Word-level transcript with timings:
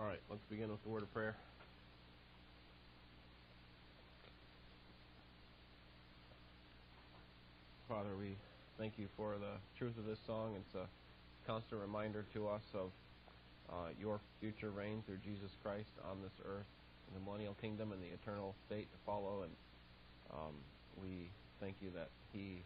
All 0.00 0.06
right, 0.06 0.20
let's 0.30 0.40
begin 0.48 0.70
with 0.70 0.82
the 0.82 0.88
word 0.88 1.02
of 1.02 1.12
prayer. 1.12 1.36
Father, 7.86 8.08
we 8.18 8.32
thank 8.78 8.94
you 8.96 9.08
for 9.14 9.36
the 9.36 9.60
truth 9.76 9.92
of 9.98 10.06
this 10.06 10.16
song. 10.26 10.56
It's 10.56 10.74
a 10.74 10.88
constant 11.46 11.82
reminder 11.82 12.24
to 12.32 12.48
us 12.48 12.62
of 12.72 12.88
uh, 13.68 13.92
your 14.00 14.20
future 14.40 14.70
reign 14.70 15.02
through 15.04 15.18
Jesus 15.22 15.52
Christ 15.62 15.92
on 16.10 16.16
this 16.22 16.32
earth, 16.48 16.64
the 17.12 17.20
millennial 17.20 17.52
kingdom, 17.60 17.92
and 17.92 18.00
the 18.00 18.08
eternal 18.08 18.54
state 18.68 18.88
to 18.90 18.98
follow. 19.04 19.44
And 19.44 19.52
um, 20.32 20.56
we 21.02 21.28
thank 21.60 21.76
you 21.82 21.90
that 21.94 22.08
He 22.32 22.62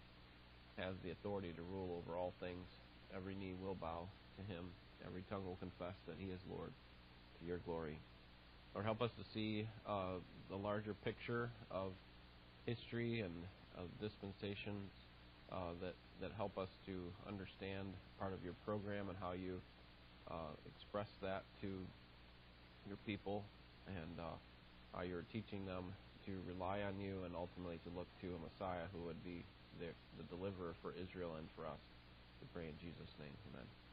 has 0.78 0.94
the 1.02 1.10
authority 1.10 1.50
to 1.50 1.62
rule 1.74 1.98
over 1.98 2.16
all 2.16 2.32
things. 2.38 2.62
Every 3.10 3.34
knee 3.34 3.54
will 3.60 3.74
bow 3.74 4.06
to 4.38 4.42
Him. 4.46 4.70
Every 5.04 5.24
tongue 5.28 5.44
will 5.44 5.58
confess 5.58 5.98
that 6.06 6.14
He 6.16 6.30
is 6.30 6.38
Lord 6.48 6.70
your 7.46 7.58
glory. 7.58 7.98
Lord, 8.74 8.86
help 8.86 9.02
us 9.02 9.10
to 9.18 9.24
see 9.32 9.68
uh, 9.86 10.18
the 10.50 10.56
larger 10.56 10.94
picture 11.04 11.50
of 11.70 11.92
history 12.66 13.20
and 13.20 13.34
of 13.76 13.86
dispensations 14.00 14.90
uh, 15.52 15.74
that 15.80 15.94
that 16.20 16.30
help 16.36 16.56
us 16.58 16.68
to 16.86 16.94
understand 17.26 17.92
part 18.18 18.32
of 18.32 18.38
your 18.44 18.54
program 18.64 19.08
and 19.08 19.18
how 19.20 19.32
you 19.32 19.60
uh, 20.30 20.54
express 20.66 21.08
that 21.22 21.42
to 21.60 21.68
your 22.86 22.96
people 23.06 23.44
and 23.86 24.18
uh, 24.18 24.36
how 24.94 25.02
you're 25.02 25.26
teaching 25.32 25.66
them 25.66 25.84
to 26.24 26.32
rely 26.48 26.80
on 26.82 26.96
you 27.00 27.24
and 27.26 27.34
ultimately 27.36 27.78
to 27.84 27.90
look 27.98 28.06
to 28.22 28.28
a 28.28 28.40
Messiah 28.40 28.86
who 28.94 29.04
would 29.04 29.22
be 29.24 29.44
the, 29.80 29.90
the 30.16 30.24
deliverer 30.34 30.72
for 30.80 30.94
Israel 30.96 31.34
and 31.36 31.46
for 31.56 31.66
us. 31.66 31.82
We 32.40 32.48
pray 32.54 32.64
in 32.64 32.76
Jesus' 32.80 33.12
name. 33.20 33.34
Amen. 33.52 33.83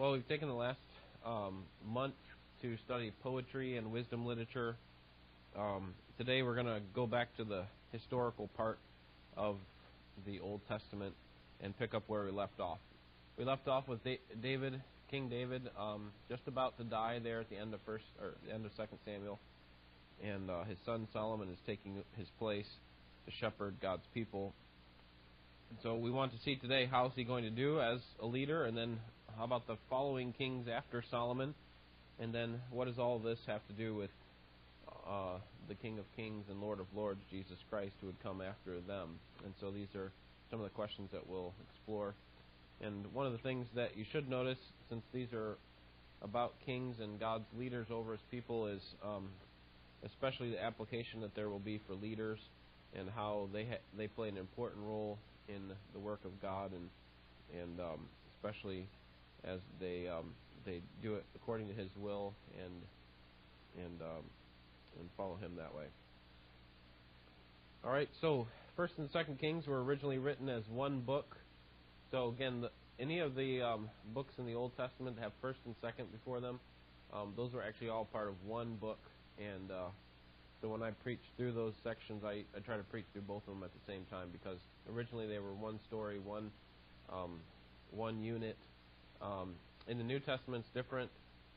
Well, 0.00 0.12
we've 0.12 0.26
taken 0.28 0.48
the 0.48 0.54
last 0.54 0.78
um, 1.26 1.64
month 1.86 2.14
to 2.62 2.74
study 2.86 3.12
poetry 3.22 3.76
and 3.76 3.92
wisdom 3.92 4.24
literature. 4.24 4.76
Um, 5.54 5.92
today 6.16 6.40
we're 6.40 6.54
going 6.54 6.64
to 6.68 6.80
go 6.94 7.06
back 7.06 7.36
to 7.36 7.44
the 7.44 7.64
historical 7.92 8.48
part 8.56 8.78
of 9.36 9.56
the 10.24 10.40
Old 10.40 10.62
Testament 10.68 11.12
and 11.62 11.78
pick 11.78 11.92
up 11.92 12.04
where 12.06 12.24
we 12.24 12.30
left 12.30 12.60
off. 12.60 12.78
We 13.36 13.44
left 13.44 13.68
off 13.68 13.88
with 13.88 13.98
David, 14.42 14.80
King 15.10 15.28
David, 15.28 15.68
um, 15.78 16.12
just 16.30 16.44
about 16.46 16.78
to 16.78 16.84
die 16.84 17.20
there 17.22 17.40
at 17.40 17.50
the 17.50 17.58
end 17.58 17.74
of 17.74 17.80
first 17.84 18.04
or 18.22 18.32
the 18.46 18.54
end 18.54 18.64
of 18.64 18.72
Second 18.78 19.00
Samuel, 19.04 19.38
and 20.24 20.48
uh, 20.48 20.64
his 20.64 20.78
son 20.86 21.08
Solomon 21.12 21.50
is 21.50 21.58
taking 21.66 22.02
his 22.16 22.28
place 22.38 22.64
to 23.26 23.32
shepherd 23.38 23.74
God's 23.82 24.06
people. 24.14 24.54
And 25.68 25.78
so 25.82 25.96
we 25.96 26.10
want 26.10 26.32
to 26.32 26.38
see 26.42 26.56
today 26.56 26.88
how 26.90 27.04
is 27.04 27.12
he 27.14 27.22
going 27.22 27.44
to 27.44 27.50
do 27.50 27.82
as 27.82 28.00
a 28.18 28.24
leader, 28.24 28.64
and 28.64 28.74
then 28.74 28.98
how 29.36 29.44
about 29.44 29.66
the 29.66 29.76
following 29.88 30.32
kings 30.32 30.66
after 30.68 31.02
Solomon? 31.10 31.54
And 32.18 32.34
then 32.34 32.60
what 32.70 32.86
does 32.86 32.98
all 32.98 33.18
this 33.18 33.38
have 33.46 33.66
to 33.68 33.72
do 33.72 33.94
with 33.94 34.10
uh, 35.08 35.38
the 35.68 35.74
King 35.74 35.98
of 35.98 36.04
Kings 36.16 36.44
and 36.50 36.60
Lord 36.60 36.80
of 36.80 36.86
Lords, 36.94 37.20
Jesus 37.30 37.56
Christ, 37.70 37.92
who 38.00 38.08
would 38.08 38.22
come 38.22 38.40
after 38.40 38.80
them? 38.80 39.18
And 39.44 39.54
so 39.60 39.70
these 39.70 39.88
are 39.94 40.12
some 40.50 40.60
of 40.60 40.64
the 40.64 40.74
questions 40.74 41.10
that 41.12 41.26
we'll 41.28 41.52
explore. 41.70 42.14
And 42.82 43.12
one 43.12 43.26
of 43.26 43.32
the 43.32 43.38
things 43.38 43.66
that 43.74 43.96
you 43.96 44.04
should 44.12 44.28
notice, 44.28 44.58
since 44.88 45.02
these 45.12 45.32
are 45.32 45.56
about 46.22 46.54
kings 46.66 46.96
and 47.00 47.18
God's 47.18 47.46
leaders 47.58 47.86
over 47.90 48.12
his 48.12 48.20
people, 48.30 48.66
is 48.66 48.82
um, 49.04 49.28
especially 50.04 50.50
the 50.50 50.62
application 50.62 51.20
that 51.20 51.34
there 51.34 51.48
will 51.48 51.58
be 51.58 51.80
for 51.86 51.94
leaders 51.94 52.38
and 52.94 53.08
how 53.08 53.48
they 53.52 53.64
ha- 53.64 53.84
they 53.96 54.08
play 54.08 54.28
an 54.28 54.36
important 54.36 54.84
role 54.84 55.18
in 55.48 55.70
the 55.92 55.98
work 55.98 56.20
of 56.24 56.40
God 56.42 56.72
and 56.72 56.88
and 57.60 57.80
um, 57.80 58.00
especially 58.36 58.86
as 59.44 59.60
they 59.80 60.08
um, 60.08 60.32
they 60.64 60.82
do 61.02 61.14
it 61.14 61.24
according 61.34 61.68
to 61.68 61.74
His 61.74 61.88
will 61.96 62.34
and 62.62 63.84
and 63.84 64.00
um, 64.02 64.24
and 64.98 65.08
follow 65.16 65.36
Him 65.36 65.52
that 65.56 65.74
way. 65.74 65.86
All 67.84 67.92
right, 67.92 68.08
so 68.20 68.46
First 68.76 68.94
and 68.98 69.08
Second 69.10 69.38
Kings 69.38 69.66
were 69.66 69.82
originally 69.82 70.18
written 70.18 70.48
as 70.48 70.62
one 70.68 71.00
book. 71.00 71.36
So 72.10 72.28
again, 72.28 72.60
the, 72.62 72.70
any 72.98 73.20
of 73.20 73.34
the 73.34 73.62
um, 73.62 73.88
books 74.12 74.34
in 74.38 74.46
the 74.46 74.54
Old 74.54 74.76
Testament 74.76 75.16
that 75.16 75.22
have 75.22 75.32
First 75.40 75.60
and 75.64 75.74
Second 75.80 76.12
before 76.12 76.40
them, 76.40 76.60
um, 77.12 77.32
those 77.36 77.52
were 77.52 77.62
actually 77.62 77.88
all 77.88 78.04
part 78.04 78.28
of 78.28 78.34
one 78.46 78.74
book. 78.76 78.98
And 79.38 79.70
uh, 79.70 79.88
so 80.60 80.68
when 80.68 80.82
I 80.82 80.90
preach 80.90 81.20
through 81.36 81.52
those 81.52 81.72
sections, 81.82 82.22
I, 82.24 82.44
I 82.54 82.60
try 82.64 82.76
to 82.76 82.82
preach 82.82 83.06
through 83.12 83.22
both 83.22 83.42
of 83.48 83.54
them 83.54 83.62
at 83.62 83.70
the 83.72 83.92
same 83.92 84.04
time 84.10 84.28
because 84.30 84.58
originally 84.92 85.26
they 85.26 85.38
were 85.38 85.54
one 85.54 85.80
story, 85.88 86.18
one 86.18 86.50
um, 87.10 87.40
one 87.90 88.22
unit, 88.22 88.56
um, 89.22 89.54
in 89.88 89.98
the 89.98 90.04
New 90.04 90.20
Testament, 90.20 90.64
it's 90.64 90.74
different. 90.74 91.10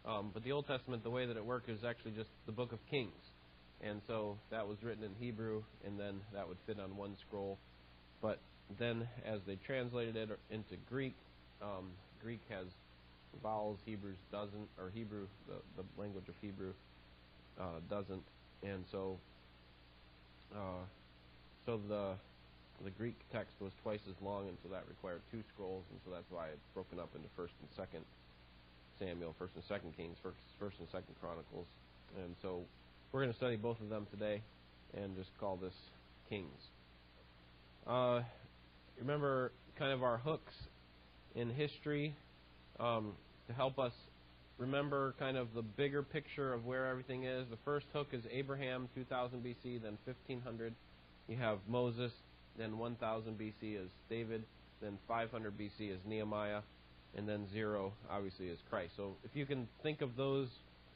Um, 0.06 0.31
but 0.34 0.44
the 0.44 0.51
Old 0.51 0.68
Testament, 0.68 1.03
the 1.03 1.09
way 1.09 1.25
that 1.25 1.38
it 1.38 1.46
worked 1.46 1.69
is 1.69 1.84
actually 1.84 2.12
just 2.12 2.29
the 2.46 2.51
book 2.51 2.74
of 2.74 2.79
Kings. 2.90 3.12
And 3.81 4.01
so 4.07 4.38
that 4.51 4.68
was 4.68 4.78
written 4.81 5.03
in 5.03 5.12
Hebrew, 5.19 5.63
and 5.85 6.00
then 6.00 6.22
that 6.34 6.47
would 6.47 6.57
fit 6.66 6.79
on 6.79 6.96
one 6.97 7.16
scroll. 7.28 7.57
But 8.22 8.40
then 8.79 9.07
as 9.25 9.40
they 9.46 9.56
translated 9.56 10.16
it 10.16 10.29
into 10.50 10.75
Greek, 10.90 11.16
um, 11.62 11.91
Greek 12.22 12.41
has 12.50 12.66
vowels, 13.41 13.80
Hebrews 13.85 14.18
doesn't, 14.31 14.69
or 14.78 14.90
Hebrew, 14.94 15.28
the, 15.47 15.56
the 15.81 16.01
language 16.01 16.28
of 16.28 16.35
Hebrew, 16.41 16.74
uh, 17.59 17.80
doesn't. 17.90 18.24
And 18.63 18.84
so, 18.91 19.18
uh, 20.56 20.84
so 21.66 21.80
the 21.88 22.13
the 22.84 22.92
Greek 22.92 23.16
text 23.32 23.54
was 23.60 23.72
twice 23.84 24.02
as 24.10 24.16
long, 24.22 24.48
and 24.48 24.58
so 24.64 24.70
that 24.70 24.84
required 24.88 25.22
two 25.32 25.44
scrolls, 25.54 25.84
and 25.92 26.00
so 26.06 26.12
that's 26.12 26.30
why 26.30 26.48
it's 26.48 26.68
broken 26.74 27.00
up 27.00 27.10
into 27.16 27.28
First 27.36 27.54
and 27.62 27.70
Second 27.76 28.04
Samuel, 29.00 29.36
First 29.38 29.54
and 29.56 29.64
Second 29.68 29.96
Kings, 29.96 30.18
First, 30.22 30.38
First 30.60 30.78
and 30.80 30.88
Second 30.90 31.16
Chronicles, 31.22 31.68
and 32.24 32.36
so 32.42 32.62
we're 33.12 33.22
going 33.22 33.32
to 33.32 33.38
study 33.38 33.56
both 33.56 33.80
of 33.80 33.90
them 33.90 34.08
today, 34.12 34.42
and 34.98 35.16
just 35.16 35.30
call 35.40 35.56
this 35.58 35.74
Kings. 36.30 36.62
Uh, 37.86 38.22
remember, 39.00 39.52
kind 39.78 39.92
of 39.92 40.04
our 40.04 40.18
hooks 40.18 40.54
in 41.36 41.50
history 41.50 42.16
um, 42.80 43.14
to 43.48 43.54
help 43.54 43.80
us 43.80 43.94
remember 44.58 45.16
kind 45.20 45.38
of 45.38 45.48
the 45.56 45.62
bigger 45.62 46.04
picture 46.04 46.54
of 46.54 46.66
where 46.66 46.88
everything 46.88 47.24
is. 47.24 47.46
The 47.50 47.58
first 47.66 47.86
hook 47.94 48.08
is 48.14 48.24
Abraham, 48.32 48.88
2000 48.96 49.44
BC, 49.44 49.82
then 49.82 49.98
1500. 50.06 50.74
You 51.28 51.38
have 51.38 51.60
Moses, 51.68 52.12
then 52.58 52.78
1000 52.78 53.38
BC 53.38 53.84
is 53.84 53.90
David, 54.09 54.44
then 54.81 54.97
500 55.08 55.58
BC 55.58 55.91
is 55.91 56.00
Nehemiah, 56.06 56.62
and 57.16 57.28
then 57.28 57.47
zero 57.52 57.94
obviously 58.09 58.47
is 58.47 58.59
Christ. 58.69 58.94
So 58.97 59.16
if 59.24 59.31
you 59.36 59.46
can 59.46 59.68
think 59.81 60.02
of 60.02 60.16
those 60.16 60.47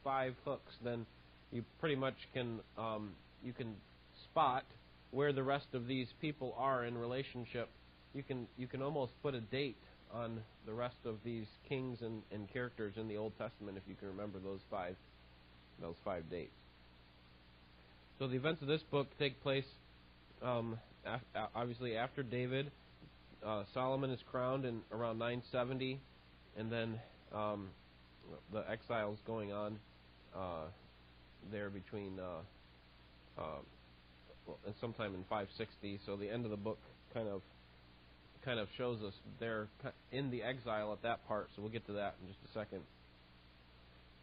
five 0.04 0.34
hooks, 0.46 0.74
then 0.84 1.06
you 1.52 1.64
pretty 1.80 1.96
much 1.96 2.16
can 2.34 2.60
um, 2.78 3.12
you 3.44 3.54
can 3.54 3.76
spot 4.26 4.64
where 5.12 5.32
the 5.32 5.44
rest 5.44 5.68
of 5.74 5.88
these 5.88 6.08
people 6.22 6.56
are 6.58 6.86
in 6.86 6.98
relationship. 6.98 7.70
You 8.14 8.24
can 8.24 8.48
you 8.58 8.68
can 8.68 8.82
almost 8.82 9.14
put 9.22 9.36
a 9.36 9.42
date 9.42 9.78
on 10.14 10.40
the 10.66 10.74
rest 10.74 10.96
of 11.06 11.16
these 11.24 11.46
kings 11.68 12.00
and, 12.02 12.22
and 12.32 12.52
characters 12.52 12.94
in 12.98 13.08
the 13.08 13.18
Old 13.18 13.34
Testament 13.38 13.78
if 13.78 13.84
you 13.88 13.96
can 13.96 14.08
remember 14.08 14.40
those 14.40 14.60
five 14.70 14.96
those 15.82 15.96
five 16.04 16.30
dates. 16.30 16.52
So 18.20 18.28
the 18.28 18.36
events 18.36 18.62
of 18.62 18.68
this 18.68 18.82
book 18.90 19.08
take 19.20 19.42
place 19.44 19.66
um, 20.42 20.78
obviously 21.56 21.96
after 21.96 22.24
David, 22.24 22.72
uh, 23.46 23.64
Solomon 23.74 24.10
is 24.10 24.20
crowned 24.32 24.66
in 24.66 24.82
around 24.92 25.20
970, 25.20 26.00
and 26.58 26.72
then 26.72 27.00
um, 27.34 27.70
the 28.52 28.70
exiles 28.70 29.18
going 29.26 29.52
on 29.52 29.80
uh, 30.36 30.66
there 31.52 31.70
between 31.70 32.20
uh, 32.20 33.42
uh, 33.42 33.60
well, 34.46 34.58
sometime 34.82 35.14
in 35.14 35.22
560. 35.24 36.00
So 36.06 36.16
the 36.16 36.30
end 36.30 36.46
of 36.46 36.52
the 36.52 36.58
book 36.58 36.80
kind 37.14 37.28
of 37.28 37.42
kind 38.44 38.60
of 38.60 38.68
shows 38.78 39.02
us 39.04 39.14
they're 39.40 39.68
in 40.12 40.32
the 40.32 40.42
exile 40.42 40.94
at 40.94 41.02
that 41.04 41.28
part. 41.28 41.50
So 41.56 41.62
we'll 41.62 41.72
get 41.72 41.86
to 41.88 41.94
that 41.94 42.16
in 42.22 42.28
just 42.28 42.40
a 42.50 42.58
second. 42.58 42.82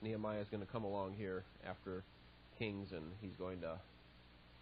Nehemiah 0.02 0.40
is 0.40 0.48
going 0.50 0.64
to 0.64 0.70
come 0.70 0.84
along 0.84 1.14
here 1.16 1.44
after 1.68 2.02
Kings, 2.58 2.88
and 2.92 3.04
he's 3.20 3.36
going 3.38 3.60
to 3.60 3.78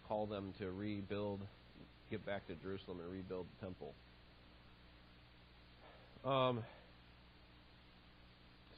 call 0.07 0.25
them 0.25 0.53
to 0.59 0.71
rebuild 0.71 1.39
get 2.13 2.25
back 2.27 2.45
to 2.45 2.53
Jerusalem 2.61 2.99
and 3.03 3.11
rebuild 3.11 3.47
the 3.57 3.65
temple. 3.65 3.91
Um, 6.23 6.63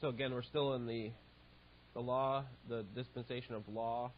so 0.00 0.08
again, 0.08 0.32
we're 0.32 0.42
still 0.42 0.72
in 0.72 0.86
the 0.86 1.10
the 1.92 2.00
law, 2.00 2.44
the 2.66 2.84
dispensation 2.94 3.54
of 3.54 3.62
law, 3.68 4.10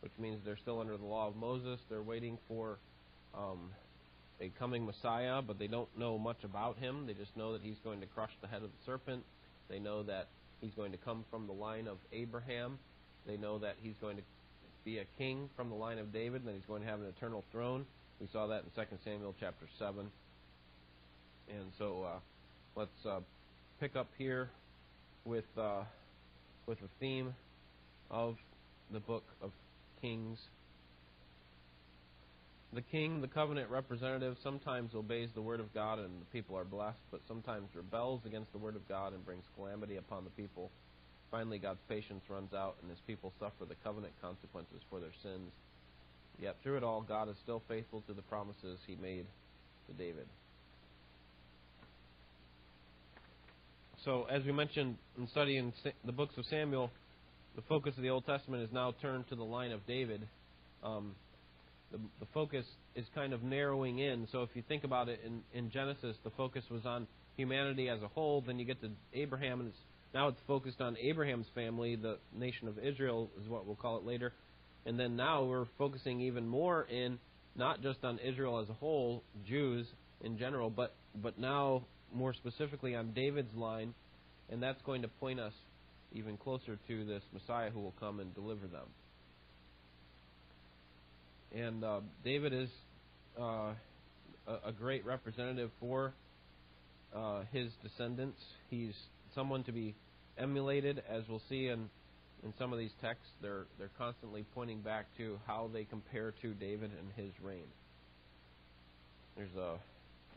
which 0.00 0.12
means 0.18 0.40
they're 0.44 0.58
still 0.58 0.78
under 0.78 0.98
the 0.98 1.06
law 1.06 1.26
of 1.28 1.36
Moses. 1.36 1.80
They're 1.88 2.02
waiting 2.02 2.36
for 2.48 2.76
um, 3.34 3.70
a 4.42 4.50
coming 4.58 4.84
Messiah, 4.84 5.40
but 5.40 5.58
they 5.58 5.68
don't 5.68 5.88
know 5.98 6.18
much 6.18 6.44
about 6.44 6.76
him. 6.76 7.06
They 7.06 7.14
just 7.14 7.34
know 7.34 7.54
that 7.54 7.62
he's 7.62 7.78
going 7.82 8.00
to 8.00 8.06
crush 8.06 8.32
the 8.42 8.48
head 8.48 8.62
of 8.62 8.68
the 8.68 8.84
serpent. 8.84 9.22
They 9.70 9.78
know 9.78 10.02
that 10.02 10.28
he's 10.60 10.74
going 10.74 10.92
to 10.92 10.98
come 10.98 11.24
from 11.30 11.46
the 11.46 11.54
line 11.54 11.88
of 11.88 11.96
Abraham. 12.12 12.78
They 13.26 13.38
know 13.38 13.58
that 13.58 13.76
he's 13.82 13.96
going 14.02 14.18
to 14.18 14.22
be 14.84 14.98
a 14.98 15.06
king 15.16 15.48
from 15.56 15.70
the 15.70 15.76
line 15.76 15.98
of 15.98 16.12
David, 16.12 16.42
and 16.42 16.48
that 16.48 16.54
he's 16.54 16.68
going 16.68 16.82
to 16.82 16.88
have 16.88 17.00
an 17.00 17.06
eternal 17.06 17.42
throne. 17.52 17.86
We 18.20 18.28
saw 18.32 18.46
that 18.46 18.64
in 18.64 18.70
2 18.74 18.96
Samuel 19.04 19.34
chapter 19.38 19.66
7. 19.78 20.06
And 21.48 21.66
so 21.78 22.04
uh, 22.04 22.18
let's 22.74 23.06
uh, 23.08 23.20
pick 23.78 23.94
up 23.94 24.08
here 24.16 24.50
with 25.24 25.44
uh, 25.58 25.82
with 26.66 26.80
the 26.80 26.88
theme 26.98 27.34
of 28.10 28.36
the 28.92 29.00
book 29.00 29.24
of 29.42 29.50
Kings. 30.00 30.38
The 32.72 32.82
king, 32.82 33.20
the 33.20 33.28
covenant 33.28 33.70
representative, 33.70 34.36
sometimes 34.42 34.92
obeys 34.94 35.30
the 35.34 35.40
word 35.40 35.60
of 35.60 35.72
God 35.72 35.98
and 35.98 36.20
the 36.20 36.26
people 36.32 36.56
are 36.56 36.64
blessed, 36.64 36.98
but 37.10 37.20
sometimes 37.28 37.68
rebels 37.74 38.22
against 38.26 38.52
the 38.52 38.58
word 38.58 38.76
of 38.76 38.86
God 38.88 39.12
and 39.14 39.24
brings 39.24 39.44
calamity 39.56 39.96
upon 39.96 40.24
the 40.24 40.30
people. 40.30 40.70
Finally, 41.30 41.58
God's 41.58 41.80
patience 41.88 42.22
runs 42.28 42.52
out 42.52 42.76
and 42.82 42.90
his 42.90 43.00
people 43.06 43.32
suffer 43.38 43.64
the 43.68 43.76
covenant 43.84 44.12
consequences 44.20 44.80
for 44.90 45.00
their 45.00 45.14
sins. 45.22 45.52
Yet 46.40 46.56
through 46.62 46.76
it 46.76 46.84
all, 46.84 47.02
God 47.02 47.28
is 47.28 47.36
still 47.42 47.62
faithful 47.68 48.02
to 48.08 48.12
the 48.12 48.22
promises 48.22 48.78
he 48.86 48.96
made 48.96 49.26
to 49.88 49.92
David. 49.94 50.26
So, 54.04 54.26
as 54.30 54.44
we 54.44 54.52
mentioned 54.52 54.96
in 55.18 55.26
studying 55.28 55.72
the 56.04 56.12
books 56.12 56.34
of 56.36 56.44
Samuel, 56.46 56.90
the 57.56 57.62
focus 57.62 57.94
of 57.96 58.02
the 58.02 58.10
Old 58.10 58.26
Testament 58.26 58.62
is 58.62 58.68
now 58.72 58.94
turned 59.02 59.28
to 59.30 59.34
the 59.34 59.42
line 59.42 59.72
of 59.72 59.84
David. 59.86 60.20
Um, 60.84 61.14
the, 61.90 61.98
the 62.20 62.26
focus 62.34 62.64
is 62.94 63.06
kind 63.14 63.32
of 63.32 63.42
narrowing 63.42 63.98
in. 63.98 64.28
So, 64.30 64.42
if 64.42 64.50
you 64.54 64.62
think 64.68 64.84
about 64.84 65.08
it 65.08 65.20
in, 65.24 65.42
in 65.54 65.70
Genesis, 65.70 66.16
the 66.22 66.30
focus 66.36 66.64
was 66.70 66.84
on 66.84 67.06
humanity 67.36 67.88
as 67.88 68.02
a 68.02 68.08
whole. 68.08 68.44
Then 68.46 68.58
you 68.58 68.64
get 68.64 68.80
to 68.82 68.90
Abraham, 69.14 69.60
and 69.60 69.70
it's, 69.70 69.78
now 70.14 70.28
it's 70.28 70.40
focused 70.46 70.80
on 70.80 70.96
Abraham's 70.98 71.46
family, 71.54 71.96
the 71.96 72.18
nation 72.32 72.68
of 72.68 72.78
Israel 72.78 73.30
is 73.42 73.48
what 73.48 73.66
we'll 73.66 73.76
call 73.76 73.96
it 73.96 74.04
later. 74.04 74.32
And 74.86 74.98
then 74.98 75.16
now 75.16 75.44
we're 75.44 75.66
focusing 75.76 76.20
even 76.20 76.46
more 76.46 76.84
in 76.84 77.18
not 77.56 77.82
just 77.82 78.04
on 78.04 78.18
Israel 78.20 78.60
as 78.60 78.68
a 78.68 78.74
whole, 78.74 79.22
Jews 79.46 79.86
in 80.22 80.38
general, 80.38 80.70
but 80.70 80.94
but 81.22 81.38
now 81.38 81.82
more 82.14 82.32
specifically 82.32 82.94
on 82.94 83.12
David's 83.12 83.54
line, 83.54 83.94
and 84.50 84.62
that's 84.62 84.80
going 84.82 85.02
to 85.02 85.08
point 85.08 85.40
us 85.40 85.52
even 86.12 86.36
closer 86.36 86.78
to 86.88 87.04
this 87.04 87.22
Messiah 87.32 87.70
who 87.70 87.80
will 87.80 87.94
come 87.98 88.20
and 88.20 88.34
deliver 88.34 88.66
them. 88.66 88.86
And 91.54 91.84
uh, 91.84 92.00
David 92.24 92.52
is 92.52 92.68
uh, 93.40 93.72
a, 94.46 94.72
great 94.78 95.04
representative 95.04 95.70
for 95.80 96.12
uh, 97.14 97.42
his 97.52 97.70
descendants. 97.82 98.40
He's 98.70 98.94
someone 99.34 99.64
to 99.64 99.72
be 99.72 99.94
emulated, 100.38 101.02
as 101.08 101.22
we'll 101.28 101.42
see 101.48 101.68
in 101.68 101.88
in 102.46 102.54
some 102.58 102.72
of 102.72 102.78
these 102.78 102.92
texts. 103.02 103.28
They're 103.42 103.66
they're 103.78 103.90
constantly 103.98 104.44
pointing 104.54 104.80
back 104.80 105.06
to 105.18 105.38
how 105.46 105.68
they 105.72 105.84
compare 105.84 106.32
to 106.42 106.54
David 106.54 106.92
and 106.98 107.26
his 107.26 107.32
reign. 107.42 107.66
There's 109.36 109.54
a 109.58 109.76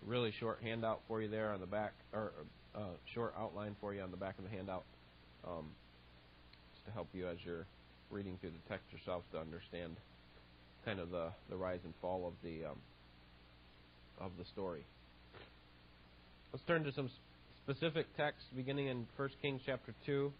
really 0.05 0.33
short 0.39 0.59
handout 0.61 1.01
for 1.07 1.21
you 1.21 1.29
there 1.29 1.53
on 1.53 1.59
the 1.61 1.67
back, 1.67 1.93
or 2.11 2.33
a 2.75 2.83
short 3.13 3.33
outline 3.37 3.75
for 3.79 3.93
you 3.93 4.01
on 4.01 4.11
the 4.11 4.17
back 4.17 4.37
of 4.39 4.43
the 4.43 4.49
handout, 4.49 4.83
um, 5.47 5.65
just 6.73 6.85
to 6.85 6.91
help 6.91 7.07
you 7.13 7.27
as 7.27 7.37
you're 7.45 7.65
reading 8.09 8.37
through 8.41 8.49
the 8.49 8.69
text 8.69 8.85
yourself 8.91 9.23
to 9.31 9.39
understand 9.39 9.95
kind 10.83 10.99
of 10.99 11.11
the, 11.11 11.29
the 11.49 11.55
rise 11.55 11.79
and 11.85 11.93
fall 12.01 12.27
of 12.27 12.33
the 12.43 12.65
um, 12.65 12.77
of 14.19 14.31
the 14.37 14.45
story. 14.45 14.83
Let's 16.51 16.65
turn 16.65 16.83
to 16.83 16.91
some 16.91 17.09
specific 17.63 18.07
texts 18.17 18.45
beginning 18.55 18.87
in 18.87 19.05
1 19.15 19.29
Kings 19.41 19.61
chapter 19.63 19.93
2 20.07 20.33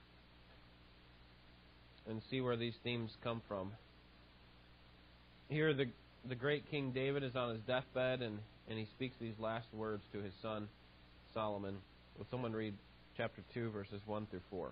and 2.10 2.22
see 2.30 2.42
where 2.42 2.58
these 2.58 2.74
themes 2.84 3.12
come 3.24 3.42
from. 3.48 3.72
Here 5.48 5.74
the 5.74 5.86
the 6.28 6.36
great 6.36 6.70
King 6.70 6.92
David 6.92 7.24
is 7.24 7.36
on 7.36 7.52
his 7.52 7.62
deathbed 7.62 8.22
and 8.22 8.40
and 8.70 8.78
he 8.78 8.86
speaks 8.96 9.16
these 9.20 9.40
last 9.40 9.68
words 9.74 10.04
to 10.14 10.20
his 10.20 10.34
son 10.42 10.68
Solomon. 11.34 11.78
Will 12.18 12.28
someone 12.30 12.54
read 12.54 12.74
chapter 13.18 13.42
2, 13.54 13.70
verses 13.72 14.02
1 14.06 14.28
through 14.28 14.42
4? 14.50 14.72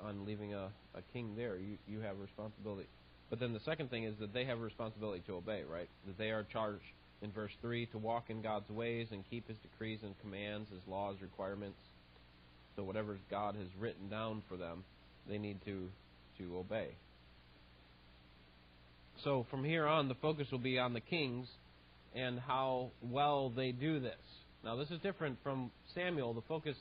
on 0.00 0.24
leaving 0.26 0.54
a, 0.54 0.68
a 0.94 1.02
king 1.12 1.34
there. 1.36 1.56
You, 1.56 1.78
you 1.86 2.00
have 2.00 2.18
responsibility. 2.18 2.88
But 3.30 3.40
then 3.40 3.52
the 3.52 3.60
second 3.60 3.90
thing 3.90 4.04
is 4.04 4.14
that 4.20 4.34
they 4.34 4.44
have 4.44 4.58
a 4.58 4.62
responsibility 4.62 5.22
to 5.26 5.34
obey, 5.34 5.62
right? 5.70 5.88
That 6.06 6.18
they 6.18 6.30
are 6.30 6.44
charged 6.52 6.82
in 7.22 7.32
verse 7.32 7.52
3 7.62 7.86
to 7.86 7.98
walk 7.98 8.24
in 8.28 8.42
God's 8.42 8.68
ways 8.68 9.08
and 9.10 9.24
keep 9.30 9.48
his 9.48 9.56
decrees 9.58 10.00
and 10.02 10.14
commands, 10.20 10.68
his 10.70 10.82
laws, 10.88 11.16
requirements. 11.22 11.78
So 12.76 12.82
whatever 12.82 13.18
God 13.30 13.54
has 13.54 13.68
written 13.78 14.08
down 14.08 14.42
for 14.48 14.56
them, 14.56 14.84
they 15.28 15.38
need 15.38 15.64
to 15.64 15.88
to 16.38 16.56
obey. 16.56 16.88
So 19.24 19.46
from 19.50 19.64
here 19.64 19.86
on, 19.86 20.08
the 20.08 20.14
focus 20.14 20.48
will 20.50 20.58
be 20.58 20.78
on 20.78 20.94
the 20.94 21.00
kings 21.00 21.46
and 22.14 22.38
how 22.40 22.90
well 23.02 23.50
they 23.50 23.72
do 23.72 24.00
this. 24.00 24.14
Now, 24.64 24.76
this 24.76 24.90
is 24.90 25.00
different 25.00 25.38
from 25.42 25.70
Samuel. 25.94 26.34
The 26.34 26.42
focus 26.42 26.76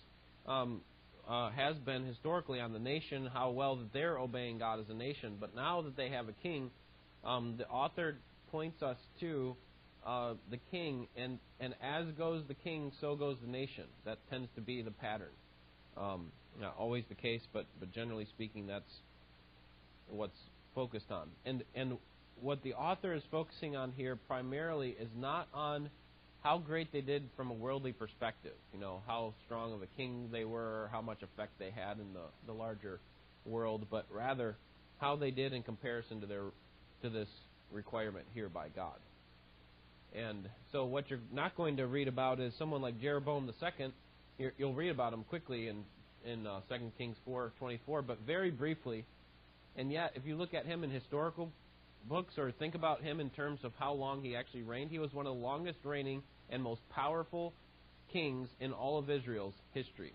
um, 0.47 0.81
uh, 1.27 1.49
has 1.51 1.75
been 1.77 2.05
historically 2.05 2.59
on 2.59 2.73
the 2.73 2.79
nation, 2.79 3.29
how 3.31 3.51
well 3.51 3.75
that 3.75 3.93
they're 3.93 4.17
obeying 4.17 4.59
God 4.59 4.79
as 4.79 4.89
a 4.89 4.93
nation. 4.93 5.37
But 5.39 5.55
now 5.55 5.81
that 5.81 5.95
they 5.95 6.09
have 6.09 6.27
a 6.27 6.33
king, 6.43 6.71
um, 7.23 7.55
the 7.57 7.67
author 7.67 8.15
points 8.51 8.81
us 8.81 8.97
to 9.19 9.55
uh, 10.05 10.33
the 10.49 10.57
king, 10.71 11.07
and, 11.15 11.39
and 11.59 11.75
as 11.81 12.05
goes 12.17 12.43
the 12.47 12.53
king, 12.53 12.91
so 12.99 13.15
goes 13.15 13.37
the 13.43 13.51
nation. 13.51 13.85
That 14.05 14.17
tends 14.29 14.49
to 14.55 14.61
be 14.61 14.81
the 14.81 14.91
pattern. 14.91 15.33
Um, 15.97 16.31
not 16.59 16.75
always 16.77 17.03
the 17.09 17.15
case, 17.15 17.41
but, 17.53 17.65
but 17.79 17.93
generally 17.93 18.25
speaking, 18.25 18.67
that's 18.67 18.91
what's 20.09 20.37
focused 20.75 21.11
on. 21.11 21.29
And, 21.45 21.63
and 21.75 21.97
what 22.41 22.63
the 22.63 22.73
author 22.73 23.13
is 23.13 23.23
focusing 23.31 23.75
on 23.75 23.91
here 23.91 24.15
primarily 24.15 24.95
is 24.99 25.09
not 25.15 25.47
on 25.53 25.89
how 26.43 26.57
great 26.57 26.91
they 26.91 27.01
did 27.01 27.23
from 27.37 27.51
a 27.51 27.53
worldly 27.53 27.91
perspective, 27.91 28.53
you 28.73 28.79
know, 28.79 29.01
how 29.05 29.33
strong 29.45 29.73
of 29.73 29.81
a 29.83 29.87
king 29.97 30.29
they 30.31 30.43
were, 30.43 30.89
how 30.91 31.01
much 31.01 31.21
effect 31.21 31.51
they 31.59 31.69
had 31.69 31.99
in 31.99 32.13
the, 32.13 32.25
the 32.47 32.53
larger 32.53 32.99
world, 33.45 33.85
but 33.89 34.05
rather 34.11 34.55
how 34.99 35.15
they 35.15 35.31
did 35.31 35.53
in 35.53 35.63
comparison 35.63 36.21
to 36.21 36.27
their 36.27 36.43
to 37.01 37.09
this 37.09 37.27
requirement 37.71 38.25
here 38.33 38.49
by 38.49 38.67
God. 38.69 38.97
And 40.13 40.47
so 40.71 40.85
what 40.85 41.09
you're 41.09 41.19
not 41.31 41.55
going 41.55 41.77
to 41.77 41.87
read 41.87 42.07
about 42.07 42.39
is 42.39 42.53
someone 42.59 42.81
like 42.81 42.99
Jeroboam 42.99 43.49
II. 43.49 43.93
You'll 44.57 44.73
read 44.73 44.89
about 44.89 45.13
him 45.13 45.23
quickly 45.23 45.67
in 45.67 45.83
in 46.25 46.45
uh, 46.45 46.61
2 46.69 46.91
Kings 46.97 47.17
4:24, 47.27 48.05
but 48.05 48.19
very 48.25 48.51
briefly. 48.51 49.05
And 49.75 49.91
yet, 49.91 50.11
if 50.15 50.25
you 50.25 50.35
look 50.35 50.53
at 50.53 50.65
him 50.65 50.83
in 50.83 50.89
historical 50.89 51.51
books 52.07 52.37
or 52.37 52.51
think 52.51 52.75
about 52.75 53.01
him 53.01 53.19
in 53.19 53.29
terms 53.29 53.59
of 53.63 53.71
how 53.77 53.93
long 53.93 54.21
he 54.23 54.35
actually 54.35 54.63
reigned, 54.63 54.91
he 54.91 54.99
was 54.99 55.13
one 55.13 55.27
of 55.27 55.35
the 55.35 55.41
longest 55.41 55.79
reigning 55.83 56.23
and 56.49 56.61
most 56.61 56.81
powerful 56.89 57.53
kings 58.11 58.47
in 58.59 58.73
all 58.73 58.97
of 58.97 59.09
Israel's 59.09 59.53
history. 59.73 60.13